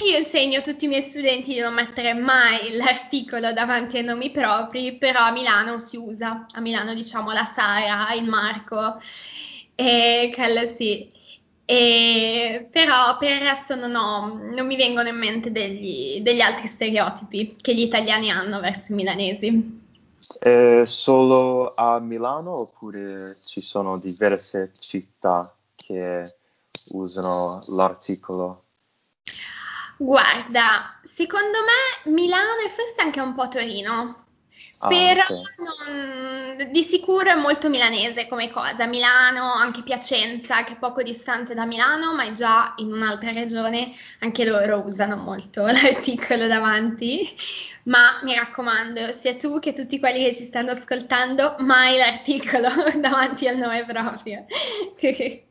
io 0.04 0.18
insegno 0.18 0.60
a 0.60 0.62
tutti 0.62 0.86
i 0.86 0.88
miei 0.88 1.01
studenti 1.01 1.54
di 1.54 1.60
non 1.60 1.74
mettere 1.74 2.13
mai 2.13 2.75
l'articolo 2.75 3.51
davanti 3.51 3.98
ai 3.98 4.04
nomi 4.04 4.30
propri, 4.30 4.96
però 4.96 5.22
a 5.22 5.32
Milano 5.32 5.80
si 5.80 5.98
usa, 5.98 6.46
a 6.54 6.60
Milano 6.60 6.94
diciamo 6.94 7.32
la 7.32 7.46
Sara, 7.46 8.13
il 8.13 8.25
Marco, 8.30 9.00
e 9.74 10.32
quello 10.36 10.68
sì. 10.68 11.12
E, 11.66 12.70
però 12.72 13.18
per 13.18 13.32
il 13.32 13.42
resto 13.42 13.75
non, 13.75 13.96
ho, 13.96 14.39
non 14.54 14.68
mi 14.68 14.77
vengono 14.77 15.10
in 15.10 15.18
mente 15.18 15.51
degli, 15.51 16.22
degli, 16.22 16.42
altri 16.42 16.68
stereotipi 16.68 17.58
che 17.60 17.74
gli 17.74 17.82
italiani 17.82 18.32
hanno 18.32 18.60
verso 18.60 18.92
i 18.92 18.96
milanesi. 18.96 19.82
È 20.39 20.84
solo 20.86 21.74
a 21.75 22.00
Milano 22.00 22.51
oppure 22.51 23.38
ci 23.46 23.62
sono 23.62 23.98
diverse 23.98 24.72
città 24.77 25.54
che 25.75 26.36
usano 26.89 27.60
l'articolo? 27.70 28.67
Guarda, 30.00 31.00
secondo 31.04 31.58
me 31.63 32.12
Milano 32.13 32.62
e 32.66 32.70
forse 32.70 33.01
anche 33.01 33.20
un 33.20 33.34
po' 33.34 33.48
Torino, 33.48 34.25
Ah, 34.80 35.04
però 35.04 35.24
ok. 35.24 35.30
non- 35.58 36.72
di 36.72 36.84
sicuro 36.84 37.32
è 37.32 37.36
molto 37.36 37.68
milanese 37.70 38.27
come 38.27 38.50
cosa. 38.51 38.86
Milano, 38.86 39.51
anche 39.54 39.82
Piacenza, 39.84 40.63
che 40.63 40.74
è 40.74 40.77
poco 40.77 41.01
distante 41.04 41.54
da 41.56 41.66
Milano, 41.66 42.13
ma 42.13 42.24
è 42.25 42.34
già 42.34 42.74
in 42.77 42.92
un'altra 42.94 43.32
regione, 43.32 43.92
anche 44.20 44.46
loro 44.46 44.84
usano 44.86 45.16
molto 45.18 45.66
l'articolo 45.66 46.48
davanti. 46.48 47.36
Ma 47.86 48.20
mi 48.24 48.36
raccomando, 48.36 49.12
sia 49.13 49.36
tu 49.36 49.60
che 49.60 49.74
tutti 49.74 50.00
quelli 50.00 50.24
che 50.25 50.34
ci 50.36 50.44
stanno 50.44 50.72
ascoltando, 50.72 51.56
mai 51.60 51.98
l'articolo 51.98 52.68
davanti 53.00 53.48
al 53.48 53.58
nome 53.58 53.84
proprio. 53.86 54.46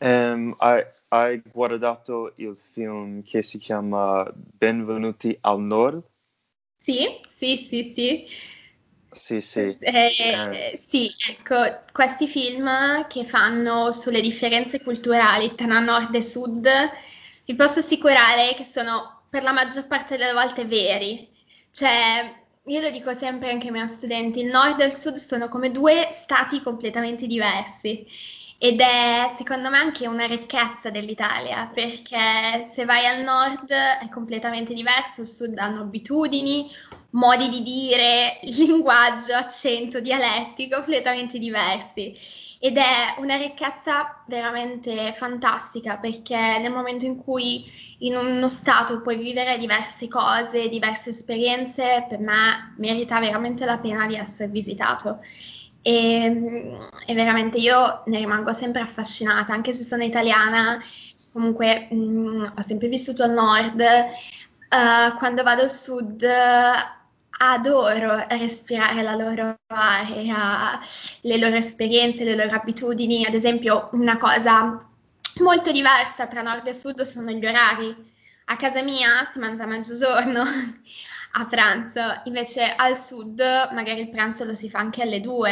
Ehm, 0.00 0.54
hai, 0.60 0.84
hai 1.14 1.40
guardato 1.58 2.32
il 2.36 2.56
film 2.72 3.22
che 3.22 3.42
si 3.42 3.58
chiama 3.58 4.30
Benvenuti 4.34 5.36
al 5.42 5.60
Nord? 5.60 6.02
Sì, 6.78 7.20
sì, 7.26 7.56
sì, 7.56 7.92
sì. 7.96 8.26
Sì, 9.12 9.40
sì. 9.40 9.78
Eh, 9.86 10.10
Eh, 10.16 10.76
sì, 10.76 11.10
ecco, 11.30 11.56
questi 11.92 12.26
film 12.26 13.06
che 13.06 13.24
fanno 13.24 13.92
sulle 13.92 14.20
differenze 14.22 14.82
culturali 14.82 15.54
tra 15.54 15.78
nord 15.80 16.14
e 16.14 16.22
sud, 16.22 16.66
vi 17.44 17.54
posso 17.54 17.80
assicurare 17.80 18.54
che 18.54 18.64
sono 18.64 19.24
per 19.28 19.42
la 19.42 19.52
maggior 19.52 19.86
parte 19.86 20.16
delle 20.16 20.32
volte 20.32 20.64
veri. 20.64 21.28
Cioè, 21.70 22.42
io 22.66 22.80
lo 22.80 22.90
dico 22.90 23.12
sempre 23.12 23.50
anche 23.50 23.66
ai 23.66 23.72
miei 23.72 23.88
studenti, 23.88 24.40
il 24.40 24.46
nord 24.50 24.80
e 24.80 24.86
il 24.86 24.92
sud 24.92 25.16
sono 25.16 25.48
come 25.48 25.70
due 25.70 26.08
stati 26.12 26.62
completamente 26.62 27.26
diversi. 27.26 28.06
Ed 28.58 28.80
è 28.80 29.34
secondo 29.36 29.68
me 29.68 29.78
anche 29.78 30.06
una 30.06 30.26
ricchezza 30.26 30.90
dell'Italia, 30.90 31.70
perché 31.72 32.66
se 32.70 32.84
vai 32.84 33.06
al 33.06 33.22
nord 33.22 33.70
è 33.70 34.08
completamente 34.08 34.72
diverso, 34.72 35.20
al 35.20 35.26
sud 35.26 35.58
hanno 35.58 35.82
abitudini, 35.82 36.70
modi 37.10 37.48
di 37.48 37.62
dire, 37.62 38.38
linguaggio, 38.56 39.34
accento, 39.34 40.00
dialetti 40.00 40.68
completamente 40.68 41.38
diversi. 41.38 42.16
Ed 42.58 42.78
è 42.78 43.16
una 43.18 43.36
ricchezza 43.36 44.24
veramente 44.26 45.12
fantastica 45.12 45.98
perché 45.98 46.58
nel 46.60 46.72
momento 46.72 47.04
in 47.04 47.22
cui 47.22 47.62
in 47.98 48.16
uno 48.16 48.48
stato 48.48 49.02
puoi 49.02 49.16
vivere 49.16 49.58
diverse 49.58 50.08
cose, 50.08 50.68
diverse 50.68 51.10
esperienze, 51.10 52.06
per 52.08 52.20
me 52.20 52.74
merita 52.78 53.20
veramente 53.20 53.66
la 53.66 53.76
pena 53.76 54.06
di 54.06 54.16
essere 54.16 54.48
visitato. 54.48 55.20
E, 55.86 56.78
e 57.06 57.14
veramente 57.14 57.58
io 57.58 58.02
ne 58.06 58.16
rimango 58.16 58.54
sempre 58.54 58.80
affascinata, 58.80 59.52
anche 59.52 59.74
se 59.74 59.82
sono 59.82 60.02
italiana, 60.02 60.82
comunque 61.30 61.88
mh, 61.90 62.54
ho 62.56 62.62
sempre 62.62 62.88
vissuto 62.88 63.22
al 63.22 63.32
nord, 63.32 63.80
eh, 63.80 64.08
quando 65.18 65.42
vado 65.42 65.62
al 65.62 65.70
sud 65.70 66.26
adoro 67.36 68.24
respirare 68.28 69.02
la 69.02 69.14
loro 69.14 69.58
aria, 69.66 70.80
le 71.20 71.38
loro 71.38 71.56
esperienze, 71.56 72.24
le 72.24 72.36
loro 72.36 72.54
abitudini. 72.54 73.26
Ad 73.26 73.34
esempio, 73.34 73.90
una 73.92 74.16
cosa 74.16 74.88
molto 75.40 75.70
diversa 75.70 76.26
tra 76.26 76.40
nord 76.40 76.66
e 76.66 76.72
sud 76.72 77.02
sono 77.02 77.30
gli 77.30 77.44
orari. 77.44 78.12
A 78.46 78.56
casa 78.56 78.82
mia 78.82 79.28
si 79.30 79.38
mangia 79.38 79.64
a 79.64 79.66
mezzogiorno 79.66 80.44
a 81.36 81.46
pranzo, 81.46 82.00
invece 82.24 82.74
al 82.76 82.96
sud 82.96 83.40
magari 83.72 84.00
il 84.00 84.10
pranzo 84.10 84.44
lo 84.44 84.54
si 84.54 84.70
fa 84.70 84.78
anche 84.78 85.02
alle 85.02 85.20
2. 85.20 85.50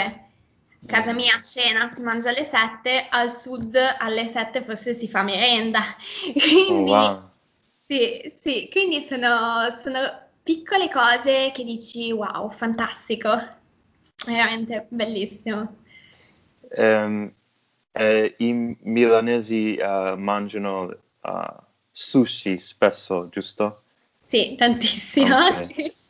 A 0.82 0.86
casa 0.86 1.12
mia 1.12 1.34
a 1.36 1.42
cena 1.42 1.90
si 1.92 2.02
mangia 2.02 2.30
alle 2.30 2.44
7, 2.44 3.06
al 3.08 3.30
sud 3.30 3.76
alle 3.98 4.26
7 4.26 4.62
forse 4.62 4.94
si 4.94 5.08
fa 5.08 5.22
merenda. 5.22 5.80
Oh, 6.68 6.84
Quindi 6.84 6.90
wow. 6.90 7.30
sì, 7.86 8.32
sì, 8.34 8.68
quindi 8.70 9.06
sono, 9.08 9.70
sono 9.80 9.98
piccole 10.42 10.88
cose 10.88 11.50
che 11.52 11.64
dici 11.64 12.10
wow, 12.12 12.48
fantastico, 12.50 13.30
veramente 14.26 14.86
bellissimo. 14.88 15.76
Ehm, 16.70 17.32
eh, 17.92 18.34
i 18.38 18.76
milanesi 18.82 19.74
eh, 19.76 20.14
mangiano 20.16 20.90
eh, 21.22 21.54
sushi 21.90 22.58
spesso, 22.58 23.28
giusto? 23.30 23.81
Sì, 24.32 24.56
tantissimo. 24.56 25.36
Ok. 25.36 25.94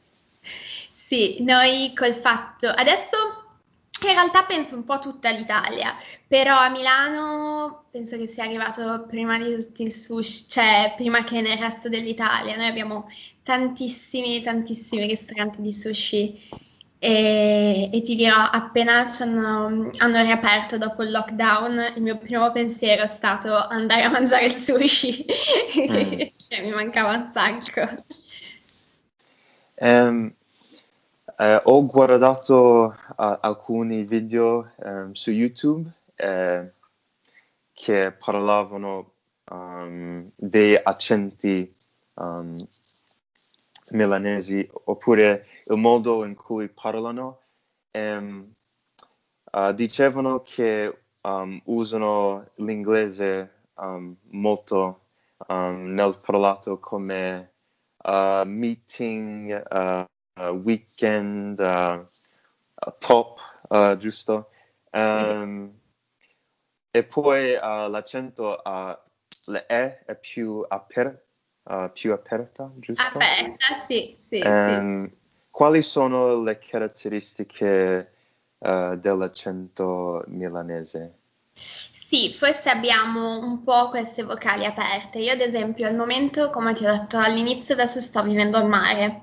Sì, 0.93 1.43
noi 1.43 1.93
col 1.95 2.15
fatto, 2.15 2.69
adesso 2.69 3.17
in 4.03 4.13
realtà 4.13 4.45
penso 4.45 4.75
un 4.77 4.85
po' 4.85 4.99
tutta 4.99 5.29
l'Italia, 5.31 5.95
però 6.27 6.57
a 6.57 6.71
Milano 6.71 7.85
penso 7.91 8.17
che 8.17 8.27
sia 8.27 8.45
arrivato 8.45 9.05
prima 9.07 9.37
di 9.39 9.55
tutti 9.57 9.83
il 9.83 9.93
sushi, 9.93 10.49
cioè 10.49 10.95
prima 10.97 11.23
che 11.23 11.43
nel 11.43 11.59
resto 11.59 11.91
dell'Italia. 11.91 12.57
Noi 12.57 12.67
abbiamo 12.67 13.11
tantissimi, 13.43 14.41
tantissimi 14.41 15.07
ristoranti 15.07 15.61
di 15.61 15.73
sushi 15.73 16.49
e, 17.05 17.91
e 17.93 18.01
ti 18.03 18.15
dirò, 18.15 18.37
appena 18.37 19.05
hanno, 19.19 19.91
hanno 19.99 20.23
riaperto 20.23 20.79
dopo 20.79 21.03
il 21.03 21.11
lockdown, 21.11 21.95
il 21.97 22.03
mio 22.03 22.17
primo 22.17 22.53
pensiero 22.53 23.03
è 23.03 23.09
stato 23.09 23.53
andare 23.57 24.03
a 24.03 24.09
mangiare 24.09 24.47
il 24.47 24.53
sushi, 24.53 25.27
Mm. 25.81 26.19
che 26.49 26.61
mi 26.61 26.71
mancava 26.71 27.17
un 27.17 27.25
sacco. 27.25 28.05
Ehm, 29.75 30.33
eh, 31.39 31.61
ho 31.65 31.87
guardato 31.87 32.93
eh, 32.93 33.39
alcuni 33.41 34.05
video 34.05 34.71
ehm, 34.85 35.11
su 35.11 35.33
YouTube 35.33 35.91
eh, 36.15 36.71
che 37.73 38.13
parlavano 38.13 39.13
ehm, 39.51 40.31
dei 40.37 40.79
accenti 40.81 41.75
milanesi 43.93 44.69
oppure 44.85 45.47
il 45.67 45.77
modo 45.79 46.25
in 46.25 46.35
cui 46.35 46.69
parlano. 46.69 47.41
Ehm, 47.91 48.53
eh, 49.53 49.75
dicevano 49.75 50.43
che 50.43 51.03
ehm, 51.21 51.61
usano 51.67 52.51
l'inglese 52.57 53.65
ehm, 53.79 54.17
molto 54.31 55.07
ehm, 55.49 55.93
nel 55.95 56.19
parlato 56.21 56.79
come 56.79 57.53
eh, 58.03 58.43
meeting, 58.47 59.51
eh, 59.73 60.07
weekend, 60.51 61.61
top, 62.99 63.39
giusto? 63.99 64.51
Ehm, 64.91 65.81
e 66.91 67.05
poi 67.05 67.53
l'accento, 67.55 68.63
eh, 68.63 68.99
la 69.47 69.67
E 69.67 70.05
è 70.05 70.17
più, 70.17 70.65
aper- 70.69 71.27
eh, 71.69 71.91
più 71.93 72.13
aperta, 72.13 72.71
giusto? 72.77 73.03
Aperta, 73.03 73.75
sì, 73.87 74.15
sì, 74.17 74.37
sì. 74.39 74.41
Ehm, 74.41 75.11
quali 75.51 75.83
sono 75.83 76.43
le 76.43 76.59
caratteristiche 76.59 78.13
eh, 78.59 78.97
dell'accento 78.99 80.25
milanese? 80.29 81.15
Sì, 81.55 82.31
forse 82.35 82.69
abbiamo 82.69 83.39
un 83.39 83.63
po' 83.63 83.89
queste 83.89 84.23
vocali 84.23 84.65
aperte. 84.67 85.19
Io, 85.19 85.33
ad 85.33 85.41
esempio, 85.41 85.87
al 85.87 85.95
momento, 85.95 86.51
come 86.51 86.75
ti 86.75 86.85
ho 86.85 86.93
detto 86.93 87.19
all'inizio, 87.19 87.75
adesso 87.75 88.01
sto 88.01 88.23
vivendo 88.23 88.59
al 88.59 88.69
mare 88.69 89.23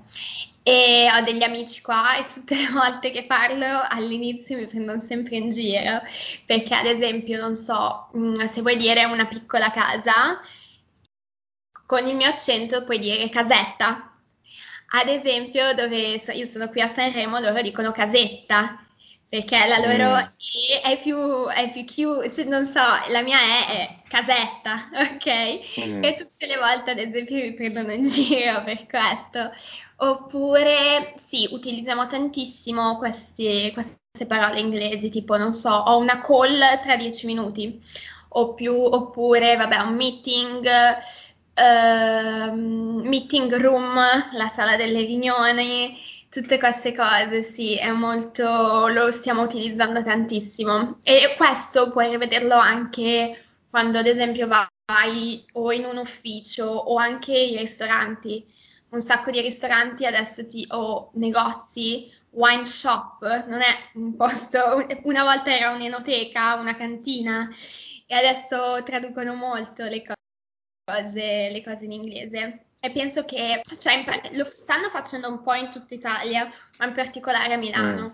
e 0.63 1.07
ho 1.11 1.23
degli 1.23 1.43
amici 1.43 1.81
qua 1.81 2.17
e 2.17 2.27
tutte 2.27 2.55
le 2.55 2.69
volte 2.71 3.11
che 3.11 3.25
parlo 3.25 3.65
all'inizio 3.87 4.57
mi 4.57 4.67
prendono 4.67 4.99
sempre 4.99 5.37
in 5.37 5.49
giro 5.49 6.01
perché, 6.45 6.75
ad 6.75 6.85
esempio, 6.85 7.39
non 7.39 7.55
so, 7.55 8.09
mh, 8.13 8.45
se 8.45 8.61
vuoi 8.61 8.75
dire 8.75 9.05
una 9.05 9.25
piccola 9.25 9.71
casa, 9.71 10.39
con 11.89 12.05
il 12.05 12.15
mio 12.15 12.27
accento 12.27 12.83
puoi 12.83 12.99
dire 12.99 13.27
casetta. 13.29 14.13
Ad 14.91 15.07
esempio, 15.07 15.73
dove 15.73 16.19
so- 16.19 16.31
io 16.31 16.45
sono 16.45 16.67
qui 16.69 16.81
a 16.81 16.87
Sanremo, 16.87 17.39
loro 17.39 17.61
dicono 17.61 17.91
casetta, 17.91 18.77
perché 19.27 19.57
la 19.67 19.77
loro 19.79 20.17
Mm, 20.17 20.29
E 20.77 20.81
è 20.81 20.99
più, 21.01 21.45
è 21.47 21.71
più 21.71 21.83
chiu- 21.85 22.29
cioè, 22.33 22.45
non 22.45 22.65
so, 22.65 22.79
la 23.11 23.21
mia 23.21 23.37
E 23.39 23.65
è 23.77 24.01
casetta, 24.07 24.89
ok? 25.13 25.25
mm, 25.77 26.05
E 26.05 26.15
tutte 26.17 26.47
le 26.47 26.57
volte, 26.57 26.91
ad 26.91 26.99
esempio, 26.99 27.35
mi 27.37 27.53
prendono 27.53 27.91
in 27.91 28.03
giro 28.07 28.63
per 28.63 28.85
questo. 28.87 29.51
Oppure, 29.97 31.13
sì, 31.17 31.47
utilizziamo 31.51 32.07
tantissimo 32.07 32.97
questi- 32.97 33.71
queste 33.73 33.97
parole 34.27 34.59
inglesi, 34.59 35.09
tipo, 35.09 35.37
non 35.37 35.53
so, 35.53 35.69
ho 35.69 35.97
una 35.97 36.21
call 36.21 36.81
tra 36.81 36.95
dieci 36.97 37.25
minuti, 37.27 37.81
o 38.29 38.53
più, 38.53 38.73
oppure, 38.75 39.55
vabbè, 39.55 39.77
un 39.77 39.95
meeting 39.95 40.67
ehm, 41.59 43.01
meeting 43.05 43.53
room, 43.55 43.95
la 44.33 44.47
sala 44.47 44.75
delle 44.75 45.01
riunioni, 45.01 45.97
tutte 46.29 46.57
queste 46.59 46.93
cose, 46.95 47.43
sì, 47.43 47.75
è 47.75 47.91
molto, 47.91 48.87
lo 48.87 49.11
stiamo 49.11 49.43
utilizzando 49.43 50.03
tantissimo. 50.03 50.99
E 51.03 51.35
questo 51.37 51.91
puoi 51.91 52.09
rivederlo 52.09 52.55
anche 52.55 53.43
quando, 53.69 53.97
ad 53.97 54.07
esempio, 54.07 54.47
vai 54.47 55.45
o 55.53 55.71
in 55.71 55.85
un 55.85 55.97
ufficio 55.97 56.65
o 56.65 56.97
anche 56.97 57.37
in 57.37 57.57
ristoranti. 57.57 58.45
Un 58.89 59.01
sacco 59.01 59.29
di 59.29 59.39
ristoranti 59.41 60.05
adesso 60.05 60.47
ti, 60.47 60.65
o 60.69 61.11
negozi, 61.13 62.11
wine 62.31 62.65
shop, 62.65 63.45
non 63.47 63.61
è 63.61 63.75
un 63.95 64.15
posto, 64.15 64.85
una 65.03 65.23
volta 65.23 65.55
era 65.55 65.71
un'enoteca, 65.71 66.55
una 66.55 66.75
cantina, 66.75 67.47
e 68.07 68.15
adesso 68.15 68.81
traducono 68.83 69.35
molto 69.35 69.83
le 69.83 70.01
cose 70.01 70.17
cose, 70.89 71.49
le 71.51 71.63
cose 71.63 71.85
in 71.85 71.91
inglese. 71.91 72.65
e 72.81 72.91
penso 72.91 73.25
che 73.25 73.61
cioè, 73.77 74.03
lo 74.33 74.45
stanno 74.45 74.89
facendo 74.89 75.29
un 75.29 75.41
po' 75.41 75.53
in 75.53 75.69
tutta 75.69 75.93
Italia, 75.93 76.51
ma 76.77 76.85
in 76.85 76.93
particolare 76.93 77.53
a 77.53 77.57
Milano. 77.57 78.07
Mm. 78.07 78.11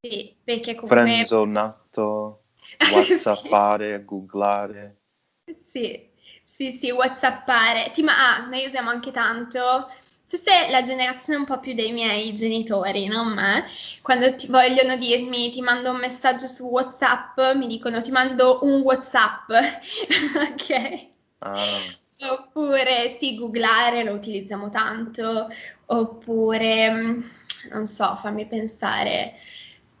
Sì, 0.00 0.36
perché 0.42 0.74
comunque... 0.74 1.02
Frenzonato, 1.02 2.44
whatsappare, 2.92 3.98
sì. 3.98 4.04
googlare. 4.04 4.96
Sì, 5.56 6.10
sì, 6.44 6.72
sì, 6.72 6.90
whatsappare. 6.90 7.90
Ti, 7.92 8.02
ma 8.02 8.36
ah, 8.36 8.46
noi 8.46 8.66
usiamo 8.66 8.90
anche 8.90 9.10
tanto 9.10 9.88
forse 10.28 10.70
la 10.70 10.82
generazione 10.82 11.38
un 11.38 11.46
po' 11.46 11.58
più 11.58 11.72
dei 11.74 11.90
miei 11.92 12.34
genitori, 12.34 13.06
non 13.06 13.32
me, 13.32 13.64
quando 14.02 14.34
ti 14.34 14.46
vogliono 14.46 14.96
dirmi 14.96 15.50
ti 15.50 15.62
mando 15.62 15.90
un 15.90 15.96
messaggio 15.96 16.46
su 16.46 16.64
WhatsApp, 16.64 17.40
mi 17.54 17.66
dicono 17.66 18.02
ti 18.02 18.10
mando 18.10 18.58
un 18.62 18.82
WhatsApp, 18.82 19.48
ok? 20.52 21.08
Ah. 21.38 21.80
Oppure 22.20 23.16
sì, 23.16 23.36
googlare 23.36 24.02
lo 24.02 24.12
utilizziamo 24.12 24.70
tanto, 24.70 25.48
oppure 25.86 26.90
mm, 26.90 27.22
non 27.72 27.86
so, 27.86 28.16
fammi 28.20 28.46
pensare. 28.46 29.34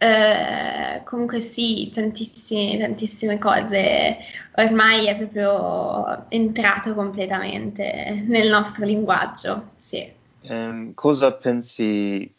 Uh, 0.00 1.02
comunque 1.02 1.40
sì, 1.40 1.90
tantissime, 1.92 2.78
tantissime 2.78 3.38
cose, 3.38 4.16
ormai 4.56 5.06
è 5.06 5.16
proprio 5.16 6.28
entrato 6.28 6.94
completamente 6.94 8.24
nel 8.26 8.48
nostro 8.48 8.84
linguaggio, 8.84 9.70
sì. 9.76 10.08
Um, 10.42 10.94
cosa 10.94 11.32
pensi 11.32 12.32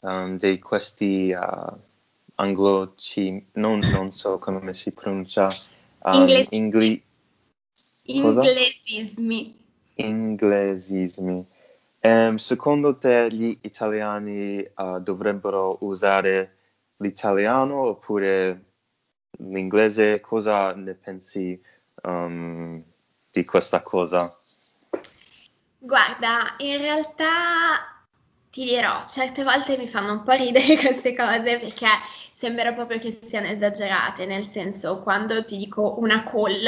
um, 0.00 0.38
di 0.38 0.58
questi 0.58 1.36
uh, 1.38 1.76
angloci, 2.36 3.46
non, 3.52 3.78
non, 3.80 4.10
so 4.10 4.38
come 4.38 4.72
si 4.72 4.90
pronuncia, 4.92 5.48
um, 6.04 6.26
ingli- 6.48 7.02
inglesismi. 8.06 9.64
Inglesismi. 9.94 11.46
Um, 12.00 12.36
secondo 12.36 12.96
te 12.98 13.28
gli 13.30 13.58
italiani 13.62 14.58
uh, 14.76 15.00
dovrebbero 15.00 15.78
usare 15.80 16.56
l'italiano 16.98 17.88
oppure 17.88 18.64
l'inglese? 19.38 20.20
Cosa 20.20 20.72
ne 20.74 20.94
pensi 20.94 21.60
um, 22.02 22.82
di 23.32 23.44
questa 23.44 23.82
cosa? 23.82 24.38
Guarda, 25.78 26.54
in 26.58 26.78
realtà 26.78 27.96
ti 28.50 28.64
dirò, 28.64 29.04
certe 29.06 29.42
volte 29.42 29.76
mi 29.76 29.86
fanno 29.86 30.12
un 30.12 30.22
po' 30.22 30.32
ridere 30.32 30.76
queste 30.80 31.14
cose 31.14 31.58
perché 31.58 31.88
sembra 32.32 32.72
proprio 32.72 32.98
che 32.98 33.12
siano 33.12 33.46
esagerate, 33.46 34.26
nel 34.26 34.46
senso 34.46 35.00
quando 35.00 35.44
ti 35.44 35.58
dico 35.58 35.98
una 35.98 36.24
call, 36.24 36.66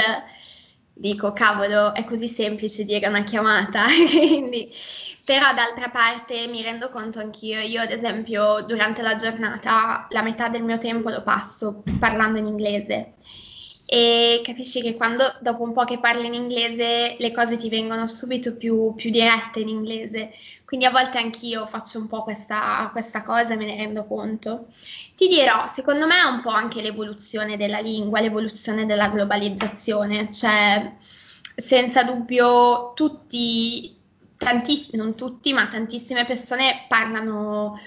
dico 0.98 1.32
cavolo, 1.32 1.94
è 1.94 2.04
così 2.04 2.26
semplice 2.28 2.84
dire 2.84 3.06
una 3.06 3.22
chiamata, 3.22 3.84
quindi, 4.10 4.70
però 5.24 5.54
d'altra 5.54 5.90
parte 5.90 6.46
mi 6.48 6.62
rendo 6.62 6.90
conto 6.90 7.20
anch'io, 7.20 7.60
io 7.60 7.80
ad 7.80 7.90
esempio 7.90 8.62
durante 8.66 9.02
la 9.02 9.14
giornata 9.16 10.06
la 10.10 10.22
metà 10.22 10.48
del 10.48 10.62
mio 10.62 10.78
tempo 10.78 11.08
lo 11.10 11.22
passo 11.22 11.82
parlando 11.98 12.38
in 12.38 12.46
inglese 12.46 13.14
e 13.90 14.42
capisci 14.44 14.82
che 14.82 14.96
quando 14.96 15.24
dopo 15.40 15.62
un 15.62 15.72
po' 15.72 15.84
che 15.84 15.98
parli 15.98 16.26
in 16.26 16.34
inglese 16.34 17.16
le 17.18 17.32
cose 17.32 17.56
ti 17.56 17.70
vengono 17.70 18.06
subito 18.06 18.54
più, 18.54 18.92
più 18.94 19.08
dirette 19.08 19.60
in 19.60 19.68
inglese, 19.68 20.30
quindi 20.66 20.84
a 20.84 20.90
volte 20.90 21.16
anch'io 21.16 21.66
faccio 21.66 21.98
un 21.98 22.06
po' 22.06 22.22
questa, 22.22 22.90
questa 22.92 23.22
cosa 23.22 23.54
e 23.54 23.56
me 23.56 23.64
ne 23.64 23.76
rendo 23.76 24.04
conto. 24.04 24.66
Ti 25.16 25.26
dirò, 25.26 25.64
secondo 25.72 26.06
me 26.06 26.16
è 26.16 26.24
un 26.24 26.42
po' 26.42 26.50
anche 26.50 26.82
l'evoluzione 26.82 27.56
della 27.56 27.78
lingua, 27.78 28.20
l'evoluzione 28.20 28.84
della 28.84 29.08
globalizzazione, 29.08 30.30
cioè 30.30 30.94
senza 31.56 32.04
dubbio 32.04 32.92
tutti, 32.94 33.96
tantissimi, 34.36 34.98
non 35.02 35.14
tutti, 35.14 35.54
ma 35.54 35.66
tantissime 35.66 36.26
persone 36.26 36.84
parlano, 36.88 37.80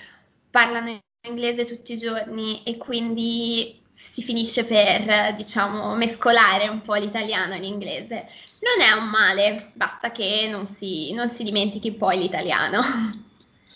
parlano 0.50 0.90
in 0.90 1.00
inglese 1.28 1.66
tutti 1.66 1.94
i 1.94 1.98
giorni 1.98 2.64
e 2.64 2.78
quindi 2.78 3.81
si 4.02 4.24
finisce 4.24 4.66
per, 4.66 5.36
diciamo, 5.36 5.96
mescolare 5.96 6.68
un 6.68 6.82
po' 6.82 6.96
l'italiano 6.96 7.54
e 7.54 7.60
l'inglese. 7.60 8.28
Non 8.60 8.86
è 8.86 8.92
un 8.92 9.08
male, 9.10 9.72
basta 9.74 10.12
che 10.12 10.48
non 10.50 10.66
si, 10.66 11.14
non 11.14 11.30
si 11.30 11.44
dimentichi 11.44 11.92
poi 11.92 12.18
l'italiano. 12.18 12.82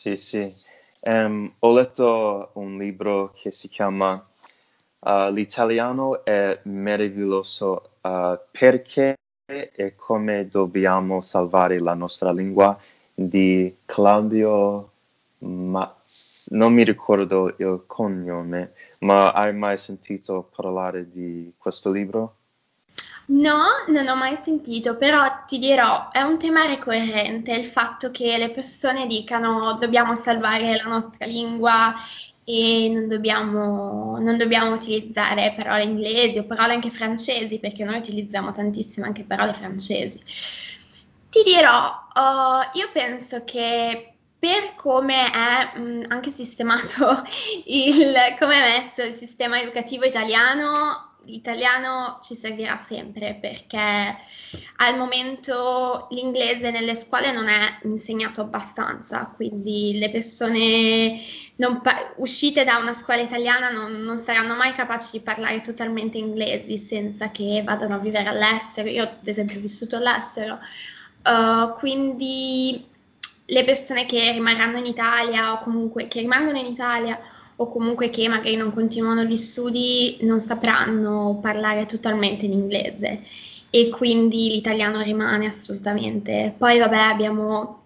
Sì, 0.05 0.17
sì. 0.17 0.53
Um, 0.99 1.51
ho 1.57 1.73
letto 1.73 2.51
un 2.55 2.77
libro 2.77 3.33
che 3.35 3.49
si 3.49 3.67
chiama 3.69 4.23
uh, 4.99 5.31
L'italiano 5.31 6.23
è 6.23 6.59
meraviglioso 6.65 7.93
uh, 8.01 8.37
perché 8.51 9.15
e 9.47 9.95
come 9.95 10.47
dobbiamo 10.47 11.21
salvare 11.21 11.79
la 11.79 11.95
nostra 11.95 12.31
lingua 12.31 12.79
di 13.15 13.75
Claudio 13.85 14.91
Mazz. 15.45 16.47
Non 16.49 16.73
mi 16.73 16.83
ricordo 16.83 17.55
il 17.57 17.83
cognome, 17.85 18.73
ma 18.99 19.31
hai 19.31 19.53
mai 19.53 19.77
sentito 19.77 20.49
parlare 20.55 21.09
di 21.09 21.53
questo 21.57 21.91
libro? 21.91 22.37
No, 23.27 23.63
non 23.87 24.07
ho 24.07 24.15
mai 24.15 24.37
sentito, 24.43 24.95
però 24.97 25.23
ti 25.47 25.57
dirò, 25.57 26.11
è 26.11 26.21
un 26.21 26.37
tema 26.37 26.65
ricorrente 26.65 27.53
il 27.53 27.65
fatto 27.65 28.11
che 28.11 28.37
le 28.37 28.51
persone 28.51 29.07
dicano 29.07 29.77
dobbiamo 29.79 30.15
salvare 30.15 30.75
la 30.75 30.87
nostra 30.87 31.25
lingua 31.25 31.95
e 32.43 32.91
non 32.93 33.07
dobbiamo, 33.07 34.19
non 34.19 34.37
dobbiamo 34.37 34.75
utilizzare 34.75 35.55
parole 35.57 35.83
inglesi 35.83 36.37
o 36.37 36.45
parole 36.45 36.73
anche 36.73 36.91
francesi, 36.91 37.59
perché 37.59 37.83
noi 37.83 37.97
utilizziamo 37.97 38.51
tantissime 38.51 39.07
anche 39.07 39.23
parole 39.23 39.53
francesi. 39.53 40.21
Ti 41.29 41.41
dirò, 41.43 41.87
uh, 41.87 42.77
io 42.77 42.89
penso 42.93 43.43
che 43.43 44.14
per 44.45 44.75
come 44.75 45.31
è 45.31 45.79
mh, 45.79 46.03
anche 46.09 46.29
sistemato 46.29 47.23
il, 47.65 48.13
come 48.37 48.53
è 48.53 48.79
messo 48.79 49.01
il 49.01 49.15
sistema 49.15 49.59
educativo 49.59 50.05
italiano, 50.05 51.15
l'italiano 51.23 52.19
ci 52.21 52.35
servirà 52.35 52.77
sempre 52.77 53.39
perché 53.41 54.15
al 54.75 54.97
momento 54.97 56.05
l'inglese 56.11 56.69
nelle 56.69 56.93
scuole 56.93 57.31
non 57.31 57.47
è 57.47 57.79
insegnato 57.85 58.41
abbastanza, 58.41 59.33
quindi 59.35 59.97
le 59.97 60.11
persone 60.11 61.19
pa- 61.81 62.13
uscite 62.17 62.63
da 62.63 62.77
una 62.77 62.93
scuola 62.93 63.21
italiana 63.21 63.71
non, 63.71 63.93
non, 64.03 64.19
saranno 64.19 64.53
mai 64.53 64.73
capaci 64.73 65.09
di 65.13 65.21
parlare 65.21 65.61
totalmente 65.61 66.19
inglese 66.19 66.77
senza 66.77 67.31
che 67.31 67.63
vadano 67.65 67.95
a 67.95 67.97
vivere 67.97 68.29
all'estero. 68.29 68.89
Io 68.89 69.01
ad 69.05 69.27
esempio 69.27 69.57
ho 69.57 69.61
vissuto 69.61 69.95
all'estero, 69.95 70.59
uh, 71.23 71.73
quindi 71.79 72.93
le 73.45 73.63
persone 73.63 74.05
che 74.05 74.31
rimarranno 74.31 74.77
in 74.77 74.85
Italia 74.85 75.53
o 75.53 75.59
comunque 75.59 76.07
che 76.07 76.21
rimangono 76.21 76.57
in 76.57 76.65
Italia 76.65 77.19
o 77.57 77.69
comunque 77.69 78.09
che 78.09 78.27
magari 78.27 78.55
non 78.55 78.73
continuano 78.73 79.23
gli 79.23 79.37
studi 79.37 80.17
non 80.21 80.41
sapranno 80.41 81.39
parlare 81.41 81.85
totalmente 81.85 82.45
in 82.45 82.51
inglese 82.51 83.23
e 83.69 83.89
quindi 83.89 84.49
l'italiano 84.49 85.01
rimane 85.01 85.47
assolutamente. 85.47 86.53
Poi 86.57 86.79
vabbè 86.79 86.97
abbiamo 86.97 87.83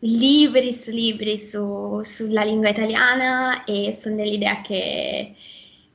libri 0.00 0.72
su 0.72 0.90
libri 0.90 1.38
su, 1.38 2.00
sulla 2.02 2.42
lingua 2.42 2.68
italiana 2.68 3.64
e 3.64 3.96
sono 3.98 4.16
dell'idea 4.16 4.60
che, 4.60 5.34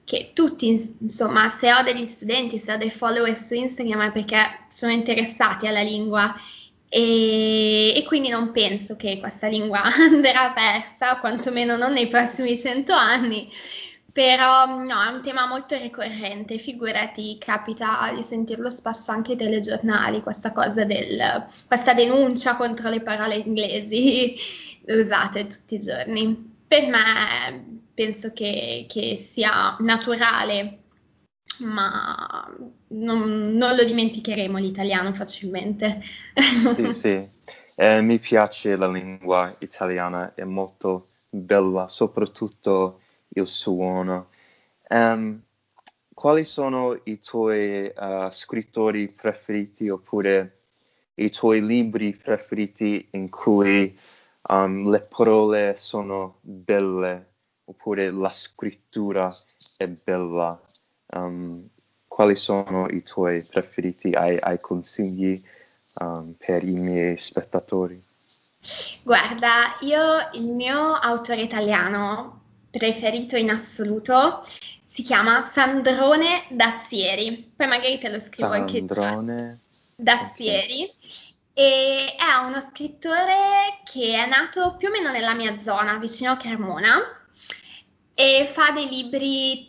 che 0.03 0.31
tutti, 0.33 0.95
insomma, 0.99 1.49
se 1.49 1.73
ho 1.73 1.83
degli 1.83 2.05
studenti, 2.05 2.57
se 2.57 2.73
ho 2.73 2.77
dei 2.77 2.89
follower 2.89 3.39
su 3.39 3.53
Instagram 3.53 4.07
è 4.07 4.11
perché 4.11 4.37
sono 4.69 4.91
interessati 4.91 5.67
alla 5.67 5.81
lingua 5.81 6.33
e, 6.89 7.93
e, 7.95 8.03
quindi 8.05 8.29
non 8.29 8.51
penso 8.51 8.95
che 8.95 9.19
questa 9.19 9.47
lingua 9.47 9.83
andrà 10.11 10.51
persa, 10.51 11.17
quantomeno 11.19 11.77
non 11.77 11.93
nei 11.93 12.07
prossimi 12.07 12.57
cento 12.57 12.93
anni, 12.93 13.49
però 14.11 14.65
no, 14.65 15.01
è 15.03 15.13
un 15.13 15.21
tema 15.21 15.47
molto 15.47 15.77
ricorrente, 15.77 16.57
figurati, 16.57 17.37
capita 17.37 18.11
di 18.13 18.23
sentirlo 18.23 18.69
spesso 18.69 19.11
anche 19.11 19.31
ai 19.31 19.37
telegiornali, 19.37 20.21
questa 20.21 20.51
cosa 20.51 20.83
del, 20.83 21.45
questa 21.67 21.93
denuncia 21.93 22.55
contro 22.55 22.89
le 22.89 23.01
parole 23.01 23.35
inglesi 23.35 24.35
usate 24.89 25.47
tutti 25.47 25.75
i 25.75 25.79
giorni. 25.79 26.57
Per 26.67 26.87
me 26.87 27.81
penso 27.93 28.33
che, 28.33 28.85
che 28.89 29.15
sia 29.15 29.75
naturale 29.79 30.79
ma 31.59 32.55
non, 32.87 33.51
non, 33.53 33.75
lo 33.75 33.83
dimenticheremo 33.83 34.57
l'italiano 34.57 35.13
facilmente. 35.13 36.01
Sì, 36.75 36.93
sì. 36.93 37.27
Eh, 37.75 38.01
mi 38.01 38.19
piace 38.19 38.75
la 38.75 38.89
lingua 38.89 39.55
italiana, 39.59 40.33
è 40.33 40.43
molto 40.43 41.09
bella, 41.29 41.87
soprattutto 41.87 43.01
il 43.29 43.47
suono. 43.47 44.29
Um, 44.89 45.41
quali 46.13 46.43
sono 46.43 46.99
i 47.05 47.19
tuoi 47.19 47.91
uh, 47.95 48.29
scrittori 48.31 49.07
preferiti 49.07 49.87
oppure 49.87 50.57
i 51.15 51.29
tuoi 51.29 51.65
libri 51.65 52.15
preferiti 52.15 53.07
in 53.11 53.29
cui 53.29 53.97
um, 54.49 54.89
le 54.89 54.99
parole 55.07 55.75
sono 55.77 56.39
belle 56.41 57.33
oppure 57.65 58.11
la 58.11 58.31
scrittura 58.31 59.33
è 59.77 59.87
bella? 59.87 60.59
Um, 61.13 61.67
quali 62.07 62.35
sono 62.35 62.87
i 62.89 63.03
tuoi 63.03 63.43
preferiti? 63.43 64.11
Hai, 64.11 64.37
hai 64.39 64.59
consigli 64.59 65.41
um, 65.99 66.33
per 66.37 66.63
i 66.63 66.73
miei 66.73 67.17
spettatori? 67.17 68.01
Guarda, 69.03 69.77
io 69.81 70.01
il 70.33 70.51
mio 70.51 70.93
autore 70.93 71.41
italiano 71.41 72.41
preferito 72.69 73.35
in 73.37 73.49
assoluto 73.49 74.43
si 74.85 75.01
chiama 75.01 75.41
Sandrone 75.43 76.45
Dazzieri, 76.49 77.53
poi 77.55 77.67
magari 77.67 77.97
te 77.97 78.09
lo 78.09 78.19
scrivo 78.19 78.49
anche 78.49 78.85
già. 78.85 78.93
Sandrone. 78.93 79.59
Dazzieri. 79.95 80.83
Ok. 80.83 81.27
E 81.53 82.15
è 82.15 82.45
uno 82.45 82.61
scrittore 82.69 83.79
che 83.83 84.13
è 84.13 84.27
nato 84.27 84.75
più 84.77 84.87
o 84.87 84.91
meno 84.91 85.11
nella 85.11 85.33
mia 85.33 85.59
zona, 85.59 85.97
vicino 85.97 86.31
a 86.31 86.37
Cremona, 86.37 86.99
e 88.13 88.45
fa 88.49 88.71
dei 88.71 88.87
libri 88.87 89.68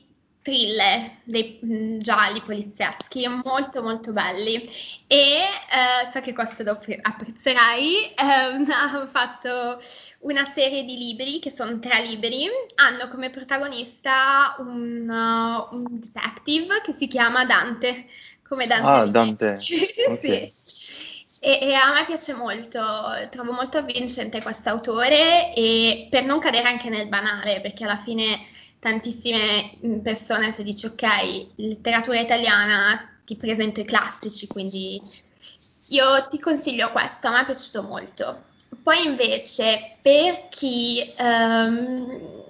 thriller, 0.51 1.19
dei 1.23 1.61
mm, 1.65 2.01
gialli 2.01 2.41
polizieschi, 2.41 3.29
molto 3.45 3.83
molto 3.83 4.13
belli. 4.13 4.69
E 5.07 5.17
eh, 5.17 6.11
so 6.13 6.21
che 6.21 6.33
questo 6.33 6.65
lo 6.65 6.73
appre- 6.73 6.99
apprezzerai, 7.01 8.15
ehm, 8.15 8.67
ha 8.71 9.09
fatto 9.11 9.81
una 10.21 10.51
serie 10.53 10.85
di 10.85 10.97
libri, 10.97 11.39
che 11.39 11.53
sono 11.55 11.79
tre 11.79 12.05
libri, 12.05 12.49
hanno 12.75 13.09
come 13.09 13.31
protagonista 13.31 14.57
un, 14.59 15.09
uh, 15.09 15.75
un 15.75 15.87
detective 15.89 16.81
che 16.85 16.93
si 16.93 17.07
chiama 17.07 17.45
Dante, 17.45 18.07
come 18.47 18.67
Dante. 18.67 18.89
Ah. 18.89 19.07
Dante. 19.07 19.59
Sì. 20.21 20.53
E, 21.43 21.59
e 21.59 21.73
a 21.73 21.95
me 21.95 22.05
piace 22.05 22.35
molto, 22.35 22.83
trovo 23.31 23.53
molto 23.53 23.79
avvincente 23.79 24.43
quest'autore 24.43 25.55
e 25.55 26.07
per 26.11 26.25
non 26.25 26.39
cadere 26.39 26.69
anche 26.69 26.91
nel 26.91 27.09
banale, 27.09 27.63
perché 27.63 27.85
alla 27.85 27.97
fine 27.97 28.39
tantissime 28.81 29.77
mm, 29.87 29.99
persone 30.01 30.51
se 30.51 30.63
dici 30.65 30.87
ok, 30.87 31.53
letteratura 31.57 32.19
italiana 32.19 33.09
ti 33.25 33.37
presento 33.37 33.81
i 33.81 33.85
classici, 33.85 34.49
quindi 34.49 35.01
io 35.89 36.27
ti 36.29 36.41
consiglio 36.41 36.91
questo, 36.91 37.29
a 37.29 37.31
me 37.33 37.43
è 37.43 37.45
piaciuto 37.45 37.83
molto. 37.83 38.49
Poi 38.83 39.05
invece 39.05 39.99
per 40.01 40.49
chi 40.49 41.13
ehm, 41.17 42.41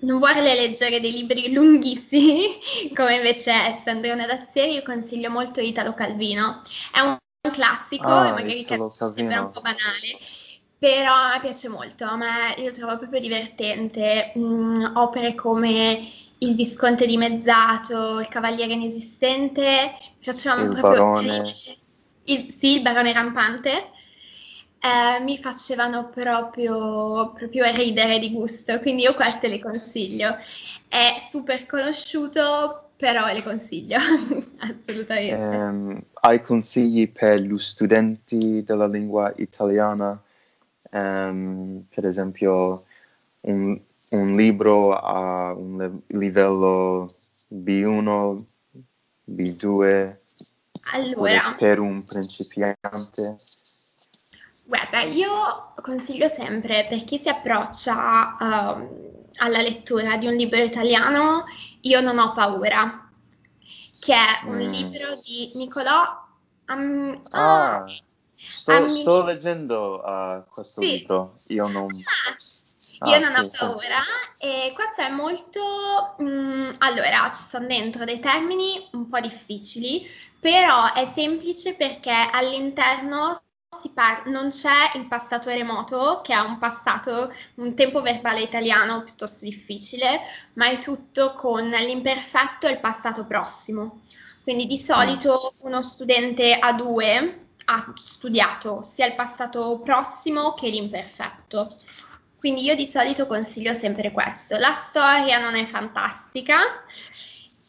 non 0.00 0.18
vuole 0.18 0.42
leggere 0.42 1.00
dei 1.00 1.12
libri 1.12 1.52
lunghissimi, 1.54 2.58
come 2.94 3.16
invece 3.16 3.52
è 3.52 3.80
Sandrone 3.82 4.26
Dazzieri, 4.26 4.74
io 4.74 4.82
consiglio 4.82 5.30
molto 5.30 5.60
Italo 5.60 5.94
Calvino. 5.94 6.62
È 6.92 7.00
un 7.00 7.16
classico 7.52 8.08
Ah, 8.08 8.32
magari 8.32 8.66
sembra 8.66 9.42
un 9.42 9.50
po' 9.50 9.60
banale, 9.60 10.18
però 10.84 11.14
a 11.14 11.30
me 11.32 11.40
piace 11.40 11.70
molto, 11.70 12.04
a 12.04 12.14
me 12.14 12.54
io 12.58 12.70
trovo 12.70 12.98
proprio 12.98 13.18
divertente. 13.18 14.34
Mm, 14.36 14.96
opere 14.96 15.34
come 15.34 16.06
Il 16.38 16.54
Visconte 16.54 17.06
dimezzato, 17.06 18.20
Il 18.20 18.28
Cavaliere 18.28 18.74
inesistente, 18.74 19.94
mi 20.18 20.22
facevano 20.22 20.64
Il 20.64 20.68
proprio 20.68 20.98
Barone. 20.98 21.54
Il- 22.24 22.52
sì, 22.52 22.76
il 22.76 22.82
Barone 22.82 23.14
rampante, 23.14 23.70
eh, 24.78 25.22
mi 25.22 25.38
facevano 25.38 26.10
proprio, 26.10 27.32
proprio 27.32 27.64
ridere 27.72 28.18
di 28.18 28.30
gusto, 28.32 28.78
quindi 28.80 29.04
io 29.04 29.14
queste 29.14 29.48
le 29.48 29.60
consiglio. 29.60 30.36
È 30.86 31.16
super 31.18 31.64
conosciuto, 31.64 32.90
però 32.96 33.32
le 33.32 33.42
consiglio, 33.42 33.96
assolutamente. 34.60 35.38
Ehm, 35.38 36.02
hai 36.20 36.42
consigli 36.42 37.10
per 37.10 37.40
gli 37.40 37.56
studenti 37.56 38.62
della 38.62 38.86
lingua 38.86 39.32
italiana? 39.36 40.20
Ehm, 40.94 41.86
per 41.94 42.06
esempio, 42.06 42.84
un, 43.42 43.80
un 44.10 44.36
libro 44.36 44.94
a 44.96 45.52
un 45.52 46.00
livello 46.08 47.14
B1, 47.48 48.46
B2, 49.24 50.20
oppure 50.92 51.40
Allora, 51.40 51.54
per 51.58 51.78
un 51.80 52.04
principiante? 52.04 53.38
guarda, 54.64 55.00
io 55.02 55.74
consiglio 55.82 56.28
sempre 56.28 56.86
per 56.88 57.04
chi 57.04 57.18
si 57.18 57.28
approccia 57.28 58.36
ehm, 58.40 58.88
alla 59.36 59.60
lettura 59.60 60.16
di 60.16 60.26
un 60.26 60.34
libro 60.34 60.62
italiano, 60.62 61.44
Io 61.82 62.00
non 62.00 62.18
ho 62.18 62.32
paura, 62.32 63.10
che 63.98 64.14
è 64.14 64.46
un 64.48 64.56
Mm. 64.56 64.60
libro 64.60 65.16
di 65.22 65.52
Nicolò 65.54 66.22
Am- 66.66 67.22
Ah, 67.32 67.84
ah, 67.84 67.86
sto, 68.46 68.72
Ammi- 68.72 68.88
sto 68.88 69.24
leggendo 69.24 70.00
uh, 70.04 70.44
questo 70.48 70.82
Sì. 70.82 70.88
libro. 70.92 71.40
Io 71.48 71.66
non... 71.68 72.04
Ah, 72.04 72.36
io 73.02 73.18
Ah, 73.18 73.20
non 73.20 73.34
sì, 73.34 73.44
ho 73.44 73.48
sì. 73.50 73.56
paura 73.56 74.02
e 74.38 74.72
questo 74.74 75.02
è 75.02 75.10
molto... 75.10 76.16
mm, 76.22 76.70
allora, 76.78 77.30
ci 77.34 77.42
sono 77.42 77.66
dentro 77.66 78.04
dei 78.04 78.20
termini 78.20 78.88
un 78.92 79.08
po' 79.08 79.20
difficili, 79.20 80.06
però 80.40 80.92
è 80.92 81.04
semplice 81.14 81.74
perché 81.74 82.12
all'interno 82.32 83.38
si 83.80 83.90
par- 83.90 84.26
non 84.26 84.50
c'è 84.50 84.96
il 84.96 85.06
passato 85.08 85.50
remoto, 85.50 86.20
che 86.22 86.32
ha 86.32 86.44
un 86.44 86.58
passato, 86.58 87.32
un 87.56 87.74
tempo 87.74 88.00
verbale 88.00 88.40
italiano 88.40 89.02
piuttosto 89.02 89.44
difficile, 89.44 90.20
ma 90.54 90.68
è 90.70 90.78
tutto 90.78 91.34
con 91.34 91.68
l'imperfetto 91.68 92.66
e 92.66 92.72
il 92.72 92.80
passato 92.80 93.26
prossimo. 93.26 94.02
Quindi 94.42 94.66
di 94.66 94.78
solito 94.78 95.54
uno 95.60 95.82
studente 95.82 96.58
A2 96.58 97.42
ha 97.66 97.92
studiato 97.96 98.82
sia 98.82 99.06
il 99.06 99.14
passato 99.14 99.80
prossimo 99.84 100.54
che 100.54 100.68
l'imperfetto. 100.68 101.76
Quindi 102.38 102.62
io 102.62 102.74
di 102.74 102.86
solito 102.86 103.26
consiglio 103.26 103.72
sempre 103.72 104.12
questo. 104.12 104.58
La 104.58 104.74
storia 104.74 105.38
non 105.38 105.54
è 105.54 105.64
fantastica 105.64 106.56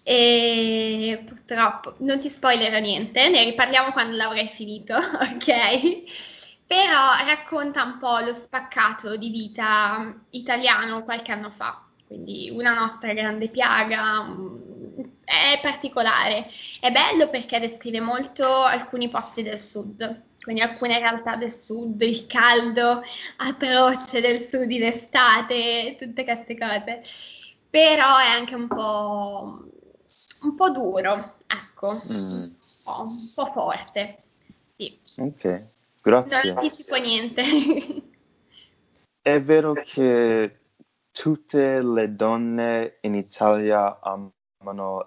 e 0.07 1.23
purtroppo 1.25 1.95
non 1.99 2.19
ti 2.19 2.29
spoilerò 2.29 2.77
niente, 2.77 3.27
ne 3.29 3.43
riparliamo 3.43 3.91
quando 3.91 4.15
l'avrai 4.15 4.47
finito, 4.47 4.93
ok? 4.95 6.03
Però 6.67 7.25
racconta 7.25 7.83
un 7.83 7.97
po' 7.97 8.19
lo 8.19 8.33
spaccato 8.33 9.15
di 9.15 9.29
vita 9.29 10.13
italiano 10.31 11.03
qualche 11.03 11.31
anno 11.31 11.49
fa, 11.49 11.83
quindi 12.05 12.51
una 12.51 12.73
nostra 12.73 13.13
grande 13.13 13.49
piaga, 13.49 14.21
è 15.25 15.59
particolare. 15.61 16.47
È 16.79 16.91
bello 16.91 17.27
perché 17.29 17.59
descrive 17.59 17.99
molto 17.99 18.45
alcuni 18.45 19.09
posti 19.09 19.43
del 19.43 19.59
sud, 19.59 20.23
quindi 20.39 20.61
alcune 20.61 20.99
realtà 20.99 21.35
del 21.35 21.51
sud, 21.51 21.99
il 22.01 22.27
caldo 22.27 23.01
atroce 23.37 24.21
del 24.21 24.39
sud 24.39 24.71
in 24.71 24.83
estate, 24.83 25.95
tutte 25.97 26.23
queste 26.23 26.57
cose. 26.57 27.01
Però 27.69 28.17
è 28.17 28.27
anche 28.27 28.55
un 28.55 28.67
po', 28.67 29.67
un 30.41 30.55
po' 30.55 30.69
duro, 30.69 31.35
ecco, 31.47 32.01
Mm, 32.11 32.41
un 32.41 32.55
po', 32.83 33.01
un 33.01 33.31
po' 33.33 33.45
forte. 33.47 34.23
Sì, 34.77 34.97
ok, 35.17 35.43
non 35.45 35.63
grazie. 36.01 36.51
anticipo 36.51 36.95
niente. 36.95 37.43
È 39.25 39.41
vero 39.41 39.73
che 39.73 40.59
tutte 41.11 41.81
le 41.81 42.15
donne 42.15 42.99
in 43.01 43.15
Italia 43.15 43.99
amano 43.99 44.35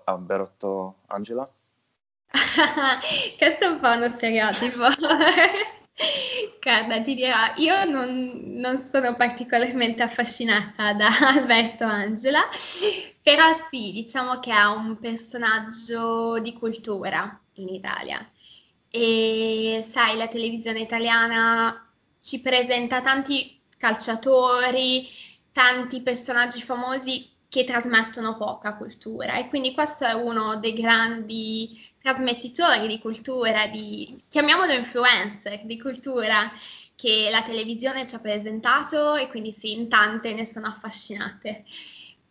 Alberto 0.04 0.96
Angela? 1.06 1.48
Questo 3.38 3.64
è 3.64 3.66
un 3.66 3.80
po' 3.80 3.88
uno 3.88 4.08
stereotipo. 4.10 4.86
Guarda, 6.62 7.00
ti 7.00 7.14
dirò, 7.14 7.36
io 7.56 7.84
non, 7.84 8.42
non 8.44 8.82
sono 8.82 9.16
particolarmente 9.16 10.02
affascinata 10.02 10.92
da 10.92 11.08
Alberto 11.34 11.84
Angela, 11.84 12.42
però 13.22 13.44
sì, 13.70 13.92
diciamo 13.92 14.38
che 14.38 14.52
è 14.52 14.64
un 14.64 14.98
personaggio 14.98 16.38
di 16.40 16.52
cultura 16.52 17.40
in 17.54 17.68
Italia. 17.68 18.24
E 18.90 19.80
sai, 19.84 20.16
la 20.16 20.28
televisione 20.28 20.80
italiana 20.80 21.86
ci 22.20 22.40
presenta 22.40 23.00
tanti 23.00 23.60
calciatori, 23.76 25.06
tanti 25.52 26.00
personaggi 26.02 26.62
famosi 26.62 27.28
che 27.48 27.64
trasmettono 27.64 28.36
poca 28.36 28.76
cultura 28.76 29.36
e 29.36 29.48
quindi 29.48 29.72
questo 29.72 30.04
è 30.04 30.12
uno 30.12 30.56
dei 30.56 30.74
grandi 30.74 31.80
trasmettitori 32.00 32.86
di 32.86 32.98
cultura, 32.98 33.66
di, 33.66 34.22
chiamiamolo 34.28 34.72
influencer 34.72 35.60
di 35.64 35.78
cultura 35.78 36.50
che 36.94 37.28
la 37.30 37.42
televisione 37.42 38.06
ci 38.06 38.16
ha 38.16 38.20
presentato 38.20 39.14
e 39.14 39.28
quindi 39.28 39.52
sì, 39.52 39.72
in 39.72 39.88
tante 39.88 40.34
ne 40.34 40.44
sono 40.46 40.66
affascinate. 40.66 41.64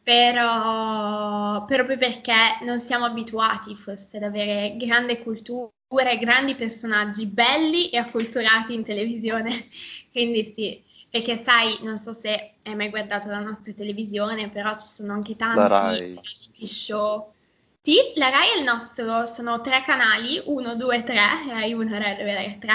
Però 0.04 1.66
proprio 1.66 1.98
perché 1.98 2.34
non 2.62 2.80
siamo 2.80 3.06
abituati 3.06 3.76
forse 3.76 4.18
ad 4.18 4.24
avere 4.24 4.76
grande 4.78 5.22
cultura 5.22 5.70
e 5.90 6.18
grandi 6.18 6.56
personaggi 6.56 7.26
belli 7.26 7.90
e 7.90 7.98
acculturati 7.98 8.74
in 8.74 8.84
televisione. 8.84 9.68
Quindi 10.12 10.52
sì, 10.54 10.84
perché 11.10 11.38
sai, 11.38 11.78
non 11.82 11.98
so 11.98 12.14
se 12.14 12.54
hai 12.64 12.76
mai 12.76 12.90
guardato 12.90 13.30
la 13.30 13.40
nostra 13.40 13.72
televisione, 13.74 14.50
però 14.50 14.72
ci 14.78 14.88
sono 14.88 15.14
anche 15.14 15.36
tanti 15.36 15.60
reality 15.60 16.66
show. 16.66 17.34
Sì, 17.82 17.96
la 18.16 18.30
Rai 18.30 18.56
è 18.56 18.58
il 18.58 18.66
nostro, 18.66 19.26
sono 19.26 19.62
tre 19.62 19.82
canali, 19.86 20.42
uno, 20.46 20.76
due, 20.76 21.04
tre, 21.04 21.46
Rai 21.48 21.72
1, 21.72 21.98
Rai 21.98 22.18
2, 22.18 22.34
Rai 22.34 22.58
3, 22.60 22.74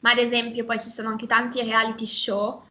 ma 0.00 0.12
ad 0.12 0.18
esempio 0.18 0.64
poi 0.64 0.78
ci 0.80 0.88
sono 0.88 1.10
anche 1.10 1.26
tanti 1.26 1.62
reality 1.62 2.06
show 2.06 2.62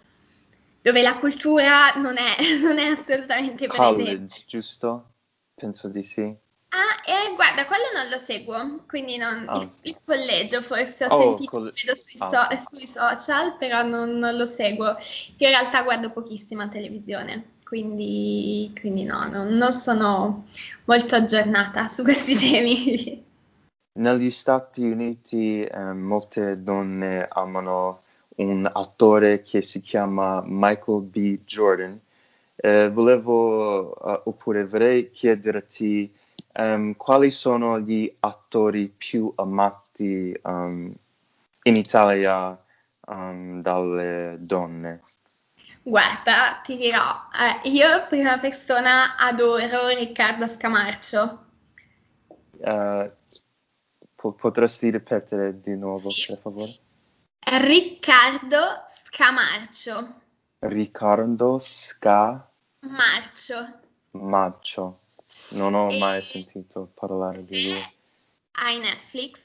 dove 0.81 1.01
la 1.01 1.17
cultura 1.17 1.93
non 1.95 2.17
è, 2.17 2.35
non 2.61 2.79
è 2.79 2.87
assolutamente 2.87 3.67
presente. 3.67 4.03
College, 4.03 4.43
giusto? 4.47 5.11
Penso 5.53 5.87
di 5.87 6.01
sì. 6.01 6.35
Ah, 6.75 7.03
eh, 7.05 7.35
guarda, 7.35 7.67
quello 7.67 7.83
non 7.93 8.09
lo 8.09 8.17
seguo, 8.17 8.83
quindi 8.87 9.17
non, 9.17 9.45
Ah. 9.47 9.59
il, 9.61 9.69
il 9.81 9.97
collegio 10.03 10.61
forse 10.63 11.05
ho 11.05 11.09
Oh, 11.13 11.21
sentito, 11.21 11.51
coll- 11.51 11.71
vedo 11.71 11.95
sui, 11.95 12.15
ah. 12.17 12.29
so- 12.57 12.67
sui 12.67 12.87
social, 12.87 13.57
però 13.57 13.83
non, 13.83 14.17
non 14.17 14.35
lo 14.35 14.45
seguo. 14.47 14.87
Io 15.37 15.47
in 15.47 15.53
realtà 15.53 15.83
guardo 15.83 16.09
pochissima 16.09 16.67
televisione, 16.69 17.57
quindi, 17.63 18.75
quindi 18.79 19.03
no, 19.03 19.27
non, 19.29 19.49
non 19.49 19.71
sono 19.71 20.45
molto 20.85 21.15
aggiornata 21.15 21.87
su 21.89 22.01
questi 22.01 22.33
temi. 22.39 23.23
Negli 23.99 24.31
Stati 24.31 24.83
Uniti 24.89 25.61
eh, 25.63 25.93
molte 25.93 26.63
donne 26.63 27.27
amano 27.29 28.01
un 28.37 28.67
attore 28.71 29.43
che 29.43 29.61
si 29.61 29.79
chiama 29.79 30.41
Michael 30.43 31.01
B. 31.03 31.37
Jordan. 31.45 31.99
Eh, 32.55 32.89
volevo, 32.89 33.95
eh, 33.95 34.21
oppure 34.25 34.65
vorrei 34.65 35.11
chiederti 35.11 36.11
ehm, 36.53 36.95
quali 36.95 37.31
sono 37.31 37.79
gli 37.79 38.13
attori 38.19 38.87
più 38.89 39.31
amati 39.35 40.31
ehm, 40.31 40.93
in 41.63 41.75
Italia 41.75 42.57
ehm, 43.07 43.61
dalle 43.61 44.37
donne? 44.39 45.01
Guarda, 45.81 46.61
ti 46.63 46.77
dirò, 46.77 47.01
eh, 47.37 47.69
io 47.69 48.07
prima 48.07 48.37
persona 48.39 49.17
adoro 49.17 49.87
Riccardo 49.87 50.47
Scamarcio. 50.47 51.45
Eh, 52.59 53.11
po- 54.15 54.31
potresti 54.31 54.89
ripetere 54.89 55.59
di 55.59 55.75
nuovo, 55.75 56.09
Sì. 56.09 56.27
per 56.27 56.39
favore? 56.39 56.77
Riccardo 57.39 58.57
Scamarcio. 58.87 60.21
Riccardo 60.59 61.59
Scamarcio. 61.59 62.49
Marcio. 64.11 64.99
Non 65.53 65.73
ho 65.73 65.89
mai 65.91 66.19
E- 66.19 66.23
sentito 66.23 66.91
parlare 66.93 67.45
di 67.45 67.61
lui. 67.61 67.91
hai 68.63 68.77
Netflix, 68.79 69.39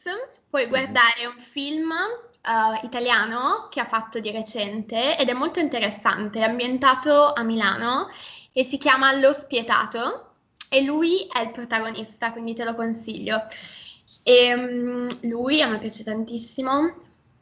puoi 0.49 0.65
Mhm. 0.65 0.69
guardare 0.69 1.27
un 1.27 1.39
film 1.39 1.91
eh, 1.93 2.81
italiano 2.87 3.69
che 3.71 3.81
ha 3.81 3.85
fatto 3.85 4.21
di 4.21 4.31
recente 4.31 5.17
ed 5.19 5.29
è 5.29 5.33
molto 5.33 5.61
interessante, 5.61 6.41
è 6.41 6.43
ambientato 6.45 7.33
a 7.33 7.43
Milano 7.43 8.09
e 8.53 8.65
si 8.65 8.79
chiama 8.79 9.13
Lo 9.19 9.33
Spietato 9.33 10.35
e 10.71 10.83
lui 10.85 11.27
è 11.33 11.41
il 11.41 11.51
protagonista, 11.53 12.33
quindi 12.33 12.55
te 12.55 12.65
lo 12.65 12.75
consiglio. 12.75 13.43
E, 14.23 14.55
mm, 14.55 15.09
lui 15.23 15.61
a 15.63 15.69
me 15.69 15.79
piace 15.79 16.05
tantissimo. 16.05 16.95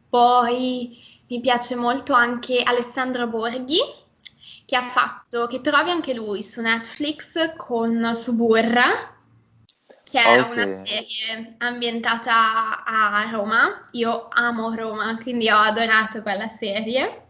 Poi 0.09 0.97
mi 1.29 1.41
piace 1.41 1.75
molto 1.77 2.13
anche 2.13 2.63
Alessandro 2.63 3.27
Borghi, 3.27 3.79
che 4.67 4.77
ha 4.77 4.83
fatto, 4.83 5.47
che 5.47 5.61
trovi 5.61 5.91
anche 5.91 6.13
lui 6.13 6.43
su 6.43 6.61
Netflix 6.61 7.55
con 7.57 8.15
Suburra, 8.15 9.15
che 10.03 10.21
è 10.23 10.41
Ok. 10.41 10.51
una 10.51 10.85
serie 10.85 11.55
ambientata 11.59 12.85
a 12.85 13.29
Roma. 13.31 13.89
Io 13.93 14.29
amo 14.29 14.75
Roma, 14.75 15.17
quindi 15.23 15.49
ho 15.49 15.57
adorato 15.57 16.21
quella 16.21 16.49
serie. 16.59 17.29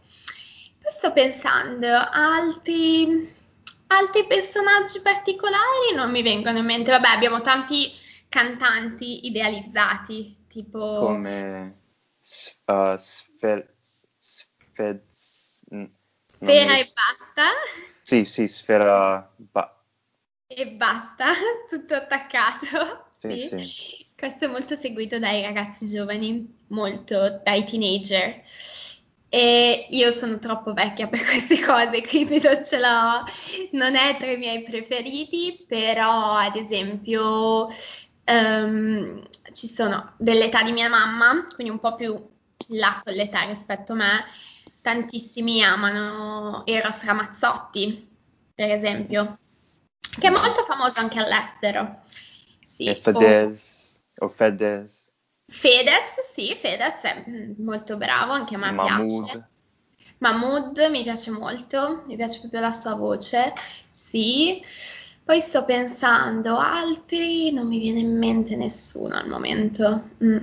Poi 0.81 0.91
sto 0.91 1.13
pensando, 1.13 1.87
altri, 1.87 3.33
altri 3.87 4.25
personaggi 4.25 5.01
particolari 5.01 5.93
non 5.95 6.09
mi 6.11 6.23
vengono 6.23 6.57
in 6.57 6.65
mente. 6.65 6.91
Vabbè, 6.91 7.07
abbiamo 7.07 7.41
tanti 7.41 7.91
cantanti 8.29 9.27
idealizzati, 9.27 10.45
tipo... 10.47 10.97
Come 10.97 11.77
uh, 12.65 12.95
Sfer- 12.97 13.75
Sfez- 14.17 15.63
mi 16.39 16.51
Sfera 16.51 16.73
ricordo. 16.73 16.81
e 16.81 16.91
basta, 16.93 17.47
Sì, 18.01 18.25
sì, 18.25 18.47
Sfera. 18.47 19.31
Ba- 19.35 19.83
e 20.47 20.65
basta, 20.71 21.25
tutto 21.69 21.93
attaccato. 21.95 23.05
Sì, 23.19 23.37
Sì. 23.37 23.49
sì. 23.49 23.73
Questo 24.15 24.45
è 24.45 24.47
molto 24.47 24.75
seguito 24.75 25.19
dai 25.19 25.41
ragazzi 25.41 25.87
giovani, 25.87 26.63
molto 26.69 27.41
dai 27.43 27.63
teenager. 27.65 28.41
E 29.29 29.87
io 29.89 30.11
sono 30.11 30.39
troppo 30.39 30.73
vecchia 30.73 31.07
per 31.07 31.21
queste 31.25 31.59
cose, 31.63 32.01
quindi 32.01 32.39
non 32.41 32.63
ce 32.63 32.79
l'ho. 32.79 33.23
Non 33.71 33.95
è 33.95 34.15
tra 34.17 34.31
i 34.31 34.37
miei 34.37 34.63
preferiti, 34.63 35.63
però 35.67 36.33
ad 36.37 36.55
esempio 36.55 37.67
ehm, 38.23 39.27
ci 39.53 39.67
sono 39.67 40.13
dell'età 40.17 40.63
di 40.63 40.71
mia 40.71 40.89
mamma, 40.89 41.45
quindi 41.53 41.71
un 41.73 41.79
po' 41.79 41.95
più 41.95 42.13
là 42.69 43.01
con 43.03 43.13
l'età 43.13 43.41
rispetto 43.43 43.93
a 43.93 43.95
me. 43.95 44.25
Tantissimi 44.87 45.61
amano 45.61 46.65
Eros 46.65 47.03
Ramazzotti, 47.03 48.07
per 48.55 48.71
esempio, 48.71 49.37
che 49.99 50.27
è 50.27 50.29
molto 50.29 50.63
famoso 50.63 51.01
anche 51.01 51.19
all'estero. 51.19 52.03
Sì, 52.65 52.85
E 52.85 52.91
o- 52.91 53.01
Fedez. 53.01 54.01
O 54.19 54.29
Fedez. 54.29 55.11
Fedez, 55.45 56.31
sì, 56.31 56.55
Fedez 56.57 57.01
è 57.01 57.25
molto 57.57 57.97
bravo, 57.97 58.31
anche 58.31 58.55
a 58.55 58.59
me 58.59 58.71
piace. 58.75 58.93
Mahmood. 58.95 59.47
Mahmood 60.19 60.87
mi 60.89 61.03
piace 61.03 61.31
molto, 61.31 62.03
mi 62.07 62.15
piace 62.15 62.39
proprio 62.39 62.61
la 62.61 62.71
sua 62.71 62.93
voce, 62.95 63.53
sì. 63.91 64.63
Poi 65.21 65.41
sto 65.41 65.65
pensando, 65.65 66.57
altri 66.57 67.51
non 67.51 67.67
mi 67.67 67.79
viene 67.79 67.99
in 67.99 68.17
mente 68.17 68.55
nessuno 68.55 69.15
al 69.15 69.27
momento. 69.27 70.11
Mm. 70.23 70.37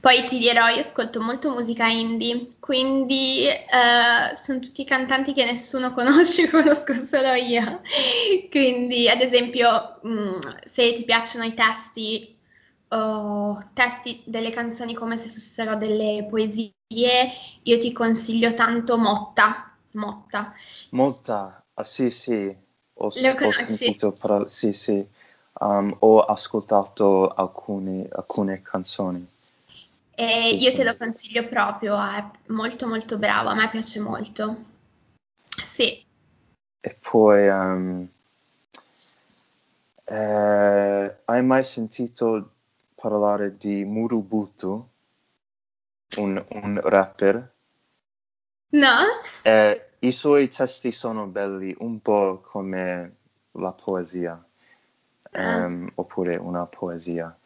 Poi 0.00 0.26
ti 0.28 0.38
dirò, 0.38 0.68
io 0.68 0.80
ascolto 0.80 1.20
molto 1.20 1.50
musica 1.52 1.86
indie, 1.86 2.48
quindi 2.60 3.46
eh, 3.46 4.36
sono 4.36 4.60
tutti 4.60 4.84
cantanti 4.84 5.32
che 5.32 5.44
nessuno 5.44 5.92
conosce, 5.94 6.48
conosco 6.50 6.94
solo 6.94 7.32
io. 7.32 7.80
Quindi, 8.50 9.08
ad 9.08 9.20
esempio, 9.20 10.00
mm, 10.06 10.38
se 10.66 10.92
ti 10.92 11.04
piacciono 11.04 11.44
i 11.44 11.54
testi 11.54 12.36
o 12.88 13.58
testi 13.72 14.22
delle 14.26 14.50
canzoni 14.50 14.94
come 14.94 15.16
se 15.16 15.28
fossero 15.28 15.76
delle 15.76 16.26
poesie, 16.28 16.72
io 17.62 17.78
ti 17.78 17.92
consiglio 17.92 18.54
tanto 18.54 18.96
Motta. 18.98 19.70
Motta. 19.92 20.52
Molta. 20.90 21.62
Ah, 21.74 21.84
sì, 21.84 22.10
sì. 22.10 22.34
Ho, 22.94 23.06
Lo 23.06 23.30
ho 23.30 23.34
conosci? 23.34 23.64
sentito 23.64 24.12
parla- 24.12 24.48
Sì, 24.48 24.72
sì. 24.72 25.04
Um, 25.60 25.94
ho 26.00 26.20
ascoltato 26.20 27.28
alcune, 27.28 28.08
alcune 28.10 28.62
canzoni. 28.62 29.26
E 30.16 30.50
io 30.50 30.72
te 30.72 30.82
lo 30.82 30.96
consiglio 30.96 31.46
proprio, 31.48 32.00
è 32.00 32.24
molto 32.48 32.86
molto 32.88 33.18
bravo, 33.18 33.50
a 33.50 33.54
me 33.54 33.68
piace 33.68 34.00
molto. 34.00 34.64
Sì, 35.64 36.04
E 36.88 36.90
poi, 37.02 37.48
um, 37.48 38.08
eh, 40.06 41.06
hai 41.26 41.42
mai 41.42 41.64
sentito 41.64 42.26
parlare 42.94 43.56
di 43.58 43.84
Murubutu, 43.84 44.72
un, 46.22 46.32
un 46.62 46.80
rapper? 46.82 47.36
no? 48.72 49.06
Eh, 49.42 49.80
I 50.00 50.10
suoi 50.12 50.48
testi 50.48 50.92
sono 50.92 51.26
belli, 51.26 51.74
un 51.78 52.00
po' 52.00 52.40
come 52.40 53.16
la 53.52 53.72
poesia, 53.72 54.42
Ah. 55.34 55.66
ehm, 55.66 55.90
oppure 55.96 56.36
una 56.36 56.66
poesia. 56.66 57.36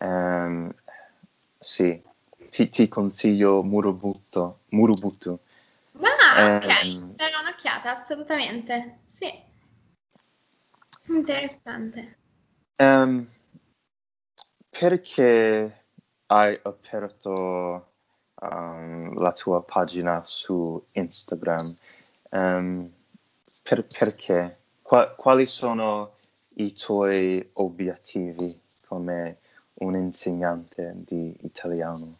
Ehm, 0.00 0.74
sì, 1.62 2.02
ti, 2.50 2.68
ti 2.68 2.88
consiglio 2.88 3.62
Murubutu. 3.62 4.58
Murubutu. 4.70 5.38
Ma 5.92 6.56
ok, 6.56 6.66
Ehm. 6.66 7.14
darò 7.14 7.40
un'occhiata, 7.40 7.92
assolutamente. 7.92 8.98
Sì, 9.04 9.30
interessante. 11.06 12.18
Ehm, 12.76 13.28
perché 14.68 15.84
hai 16.26 16.58
aperto 16.62 17.92
um, 18.40 19.18
la 19.18 19.32
tua 19.32 19.62
pagina 19.62 20.22
su 20.24 20.84
Instagram? 20.92 21.76
Ehm, 22.30 22.92
per- 23.62 23.86
perché? 23.86 24.58
Qua- 24.82 25.10
quali 25.10 25.46
sono 25.46 26.16
i 26.56 26.74
tuoi 26.74 27.48
obiettivi 27.54 28.60
come 28.86 29.38
un 29.74 29.96
insegnante 29.96 30.92
di 30.96 31.36
italiano? 31.42 32.18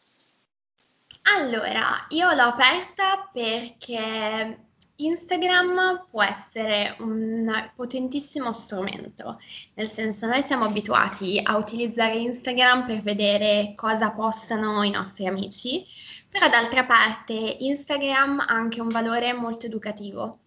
Allora, 1.37 2.07
io 2.09 2.33
l'ho 2.33 2.43
aperta 2.43 3.29
perché 3.33 4.59
Instagram 4.97 6.07
può 6.11 6.23
essere 6.23 6.97
un 6.99 7.71
potentissimo 7.75 8.53
strumento, 8.53 9.41
nel 9.75 9.89
senso 9.89 10.27
noi 10.27 10.43
siamo 10.43 10.65
abituati 10.65 11.41
a 11.43 11.57
utilizzare 11.57 12.17
Instagram 12.17 12.87
per 12.87 13.03
vedere 13.03 13.73
cosa 13.75 14.11
postano 14.11 14.83
i 14.83 14.91
nostri 14.91 15.27
amici, 15.27 15.85
però 16.29 16.49
d'altra 16.49 16.85
parte 16.85 17.35
Instagram 17.35 18.41
ha 18.41 18.47
anche 18.47 18.81
un 18.81 18.89
valore 18.89 19.33
molto 19.33 19.67
educativo. 19.67 20.39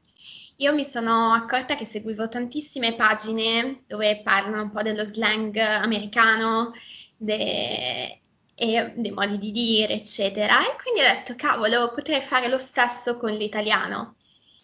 Io 0.58 0.74
mi 0.74 0.86
sono 0.86 1.34
accorta 1.34 1.76
che 1.76 1.86
seguivo 1.86 2.28
tantissime 2.30 2.96
pagine 2.96 3.84
dove 3.88 4.22
parlano 4.24 4.62
un 4.64 4.72
po' 4.72 4.82
dello 4.82 5.06
slang 5.06 5.56
americano, 5.58 6.72
de- 7.18 8.20
e 8.56 8.94
dei 8.96 9.12
modi 9.12 9.38
di 9.38 9.52
dire, 9.52 9.94
eccetera. 9.94 10.62
E 10.62 10.76
quindi 10.82 11.02
ho 11.02 11.04
detto, 11.04 11.36
cavolo, 11.36 11.92
potrei 11.94 12.22
fare 12.22 12.48
lo 12.48 12.58
stesso 12.58 13.18
con 13.18 13.32
l'italiano. 13.32 14.16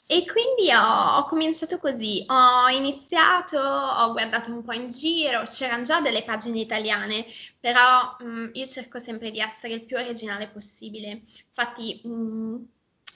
E 0.05 0.25
quindi 0.25 0.71
ho, 0.73 1.17
ho, 1.17 1.25
cominciato 1.25 1.77
così, 1.79 2.25
ho 2.27 2.67
iniziato, 2.69 3.57
ho 3.59 4.11
guardato 4.11 4.51
un 4.51 4.63
po' 4.63 4.73
in 4.73 4.89
giro, 4.89 5.43
c'erano 5.43 5.83
già 5.83 6.01
delle 6.01 6.23
pagine 6.23 6.59
italiane, 6.59 7.25
però 7.59 8.15
mh, 8.19 8.25
mm, 8.25 8.49
io 8.53 8.67
cerco 8.67 8.99
sempre 8.99 9.31
di 9.31 9.39
essere 9.39 9.73
il 9.73 9.85
più 9.85 9.97
originale 9.97 10.47
possibile. 10.49 11.23
Infatti, 11.47 12.01
mh, 12.03 12.09
mm, 12.09 12.55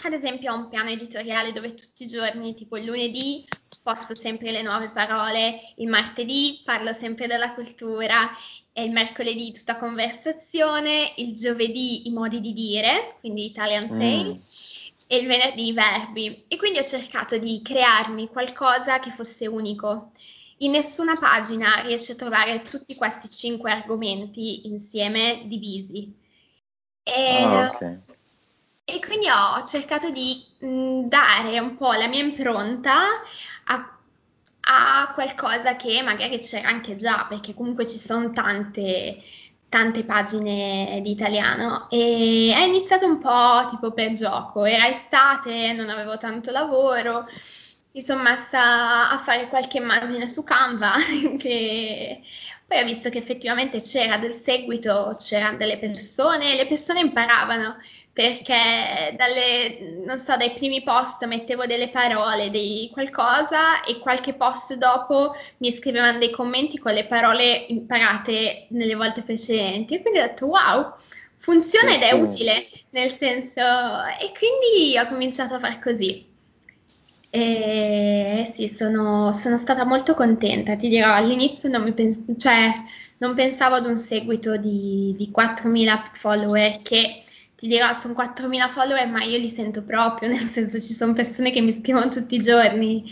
ad 0.04 0.14
esempio, 0.14 0.52
ho 0.52 0.58
un 0.58 0.70
piano 0.70 0.89
editoriale 0.89 1.52
dove 1.52 1.74
tutti 1.74 2.04
i 2.04 2.08
giorni, 2.08 2.54
tipo 2.54 2.78
il 2.78 2.86
lunedì, 2.86 3.46
posto 3.82 4.16
sempre 4.16 4.52
le 4.52 4.62
nuove 4.62 4.89
parole, 4.93 5.74
il 5.78 5.88
martedì 5.88 6.62
parlo 6.64 6.93
sempre 6.93 7.28
della 7.28 7.54
cultura, 7.54 8.30
e 8.74 8.84
il 8.84 8.91
mercoledì 8.91 9.52
tutta 9.54 9.78
conversazione, 9.78 11.14
il 11.18 11.34
giovedì 11.34 12.08
i 12.08 12.12
modi 12.12 12.41
di 12.41 12.54
dire, 12.54 13.16
quindi 13.20 13.46
Italian 13.46 13.89
Say. 13.93 14.24
Mm 14.24 14.39
e 15.08 15.18
il 15.18 15.28
venerdì 15.28 15.68
i 15.68 15.74
verbi 15.74 16.46
e 16.48 16.58
quindi 16.58 16.80
ho 16.80 16.84
cercato 16.84 17.38
di 17.38 17.62
crearmi 17.62 18.28
qualcosa 18.28 19.00
che 19.00 19.12
fosse 19.12 19.48
unico. 19.48 20.12
In 20.60 20.72
nessuna 20.72 21.16
pagina 21.16 21.82
riesce 21.82 22.14
a 22.14 22.16
trovare 22.16 22.62
tutti 22.62 22.96
questi 22.96 23.30
cinque 23.30 23.72
argomenti 23.72 24.68
insieme 24.68 25.43
divisi. 25.46 26.14
E, 27.04 27.43
ah, 27.43 27.72
okay. 27.74 28.00
E 28.86 28.99
quindi 28.99 29.27
ho 29.29 29.63
cercato 29.65 30.11
di 30.11 30.45
dare 30.59 31.59
un 31.59 31.75
po' 31.75 31.93
la 31.93 32.07
mia 32.07 32.21
impronta 32.23 32.93
a, 33.65 33.97
a 34.61 35.11
qualcosa 35.13 35.75
che 35.75 36.01
magari 36.03 36.38
c'era 36.39 36.67
anche 36.69 36.95
già, 36.95 37.25
perché 37.27 37.53
comunque 37.55 37.88
ci 37.88 37.97
sono 37.97 38.31
tante 38.31 39.21
tante 39.67 40.05
pagine 40.05 41.01
di 41.03 41.11
italiano. 41.11 41.89
E 41.89 42.53
è 42.55 42.61
iniziato 42.61 43.05
un 43.05 43.19
po' 43.19 43.67
tipo 43.69 43.91
per 43.91 44.13
gioco, 44.13 44.63
era 44.65 44.88
estate, 44.88 45.73
non 45.73 45.89
avevo 45.89 46.17
tanto 46.17 46.51
lavoro, 46.51 47.27
mi 47.91 48.01
sono 48.01 48.21
messa 48.21 49.09
a 49.09 49.17
fare 49.19 49.47
qualche 49.47 49.77
immagine 49.77 50.29
su 50.29 50.43
Canva 50.43 50.93
che 51.38 52.21
poi 52.67 52.81
ho 52.81 52.86
visto 52.86 53.09
che 53.09 53.17
effettivamente 53.19 53.81
c'era 53.81 54.17
del 54.17 54.33
seguito, 54.33 55.15
c'erano 55.17 55.57
delle 55.57 55.77
persone, 55.77 56.55
le 56.55 56.67
persone 56.67 56.99
imparavano 56.99 57.77
perché 58.16 59.13
dalle, 59.18 60.01
non 60.05 60.18
so, 60.20 60.38
dai 60.38 60.53
primi 60.53 60.82
post 60.84 61.26
mettevo 61.26 61.66
delle 61.66 61.89
parole, 61.89 62.49
dei 62.49 62.89
qualcosa 62.93 63.84
e 63.84 63.99
qualche 63.99 64.34
post 64.36 64.74
dopo 64.76 65.36
mi 65.57 65.70
scrivevano 65.70 66.18
dei 66.18 66.30
commenti 66.30 66.80
con 66.80 66.93
le 66.93 67.05
parole 67.07 67.66
imparate 67.68 68.68
nelle 68.70 68.95
volte 68.95 69.22
precedenti. 69.22 69.95
E 69.95 70.01
quindi 70.01 70.20
ho 70.20 70.22
detto 70.22 70.45
wow, 70.45 70.93
funziona 71.36 71.93
ed 71.93 72.03
è 72.03 72.13
utile, 72.13 72.70
nel 72.91 73.11
senso, 73.11 73.59
e 73.59 74.32
quindi 74.32 74.97
ho 74.97 75.07
cominciato 75.07 75.55
a 75.55 75.59
fare 75.59 75.82
così. 75.84 76.26
E 77.30 78.49
sì, 78.53 78.70
sono, 78.70 79.34
sono 79.34 79.57
stata 79.57 79.84
molto 79.84 80.13
contenta, 80.13 80.78
ti 80.78 80.88
dirò, 80.88 81.13
all'inizio 81.13 81.68
non, 81.68 81.93
pens- 81.93 82.24
cioè, 82.38 82.72
non 83.18 83.36
pensavo 83.36 83.76
ad 83.76 83.86
un 83.86 83.97
seguito 83.97 84.55
di, 84.55 85.13
di 85.18 85.34
4.000 85.36 86.11
follower 86.13 86.82
che 86.82 87.24
ti 87.56 87.68
dirò, 87.68 87.93
sono 87.93 88.14
4.000 88.14 88.70
follower, 88.70 89.08
ma 89.08 89.24
io 89.24 89.38
li 89.38 89.49
sento 89.49 89.84
proprio, 89.84 90.28
nel 90.30 90.49
senso 90.49 90.80
ci 90.80 90.93
sono 90.93 91.14
persone 91.14 91.51
che 91.51 91.62
mi 91.62 91.72
scrivono 91.72 92.10
tutti 92.10 92.36
i 92.36 92.41
giorni 92.41 93.03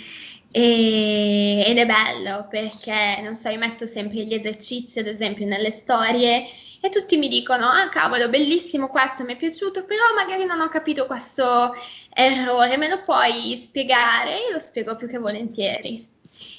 e, 0.52 1.64
ed 1.66 1.78
è 1.78 1.86
bello 1.86 2.48
perché, 2.50 3.22
non 3.24 3.36
so, 3.36 3.50
io 3.50 3.58
metto 3.58 3.86
sempre 3.88 4.24
gli 4.24 4.34
esercizi, 4.34 5.00
ad 5.00 5.08
esempio, 5.08 5.46
nelle 5.48 5.72
storie 5.72 6.46
e 6.80 6.89
tutti 6.89 7.18
mi 7.18 7.30
dicono, 7.30 7.66
ah 7.66 7.88
cavolo, 7.89 8.30
bellissimo 8.30 8.89
questo, 8.89 9.24
mi 9.24 9.34
è 9.34 9.38
piaciuto, 9.38 9.86
però 9.86 10.04
magari 10.16 10.46
non 10.46 10.60
ho 10.60 10.68
capito 10.68 11.06
questo 11.06 11.74
errore, 12.14 12.78
me 12.78 12.89
lo 12.89 13.04
puoi 13.04 13.56
spiegare? 13.56 14.39
Io 14.39 14.52
lo 14.52 14.60
spiego 14.60 14.96
più 14.98 15.08
che 15.08 15.18
volentieri. 15.18 16.08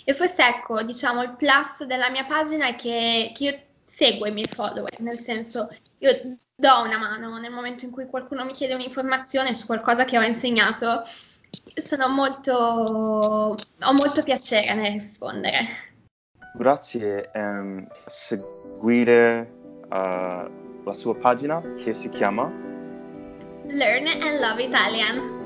E 0.03 0.15
forse 0.15 0.43
ecco, 0.47 0.83
diciamo, 0.83 1.23
il 1.23 1.37
plus 1.37 1.85
della 1.85 2.11
mia 2.11 2.25
pagina 2.25 2.67
è 2.69 2.75
che, 2.75 3.33
che 3.35 3.45
io 3.45 3.61
seguo 3.85 4.27
i 4.27 4.33
miei 4.33 4.49
follower, 4.49 4.99
nel 5.01 5.19
senso 5.21 5.69
io 5.99 6.39
do 6.57 6.83
una 6.85 6.99
mano 6.99 7.39
nel 7.39 7.51
momento 7.51 7.85
in 7.85 7.91
cui 7.91 8.07
qualcuno 8.07 8.45
mi 8.45 8.53
chiede 8.53 8.75
un'informazione 8.75 9.55
su 9.55 9.67
qualcosa 9.67 10.05
che 10.05 10.19
ho 10.19 10.23
insegnato, 10.23 11.03
sono 11.75 12.09
molto, 12.09 12.53
ho 12.55 13.93
molto 13.93 14.23
piacere 14.23 14.75
nel 14.75 14.93
rispondere. 14.93 15.67
Grazie, 16.57 17.31
um, 17.35 17.87
seguire 18.07 19.53
uh, 19.87 20.85
la 20.85 20.95
sua 20.95 21.17
pagina 21.17 21.61
che 21.77 21.93
si 21.93 22.09
chiama 22.11 22.49
Learn 23.67 24.07
and 24.07 24.41
Love 24.41 24.63
Italian. 24.63 25.43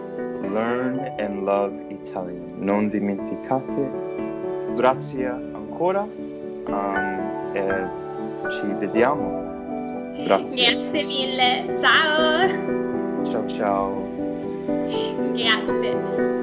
Learn 0.53 0.99
and 1.19 1.45
Love 1.45 1.87
Italian. 1.89 2.57
Non 2.59 2.91
dimenticate. 2.91 4.75
Grazie 4.75 5.27
ancora. 5.27 6.03
Um, 6.03 7.51
e 7.55 7.89
ci 8.51 8.67
vediamo. 8.79 9.58
Grazie. 10.25 10.75
Grazie 10.75 11.05
mille, 11.05 11.79
ciao. 11.79 12.49
Ciao 13.31 13.47
ciao. 13.49 14.07
Grazie. 15.35 16.38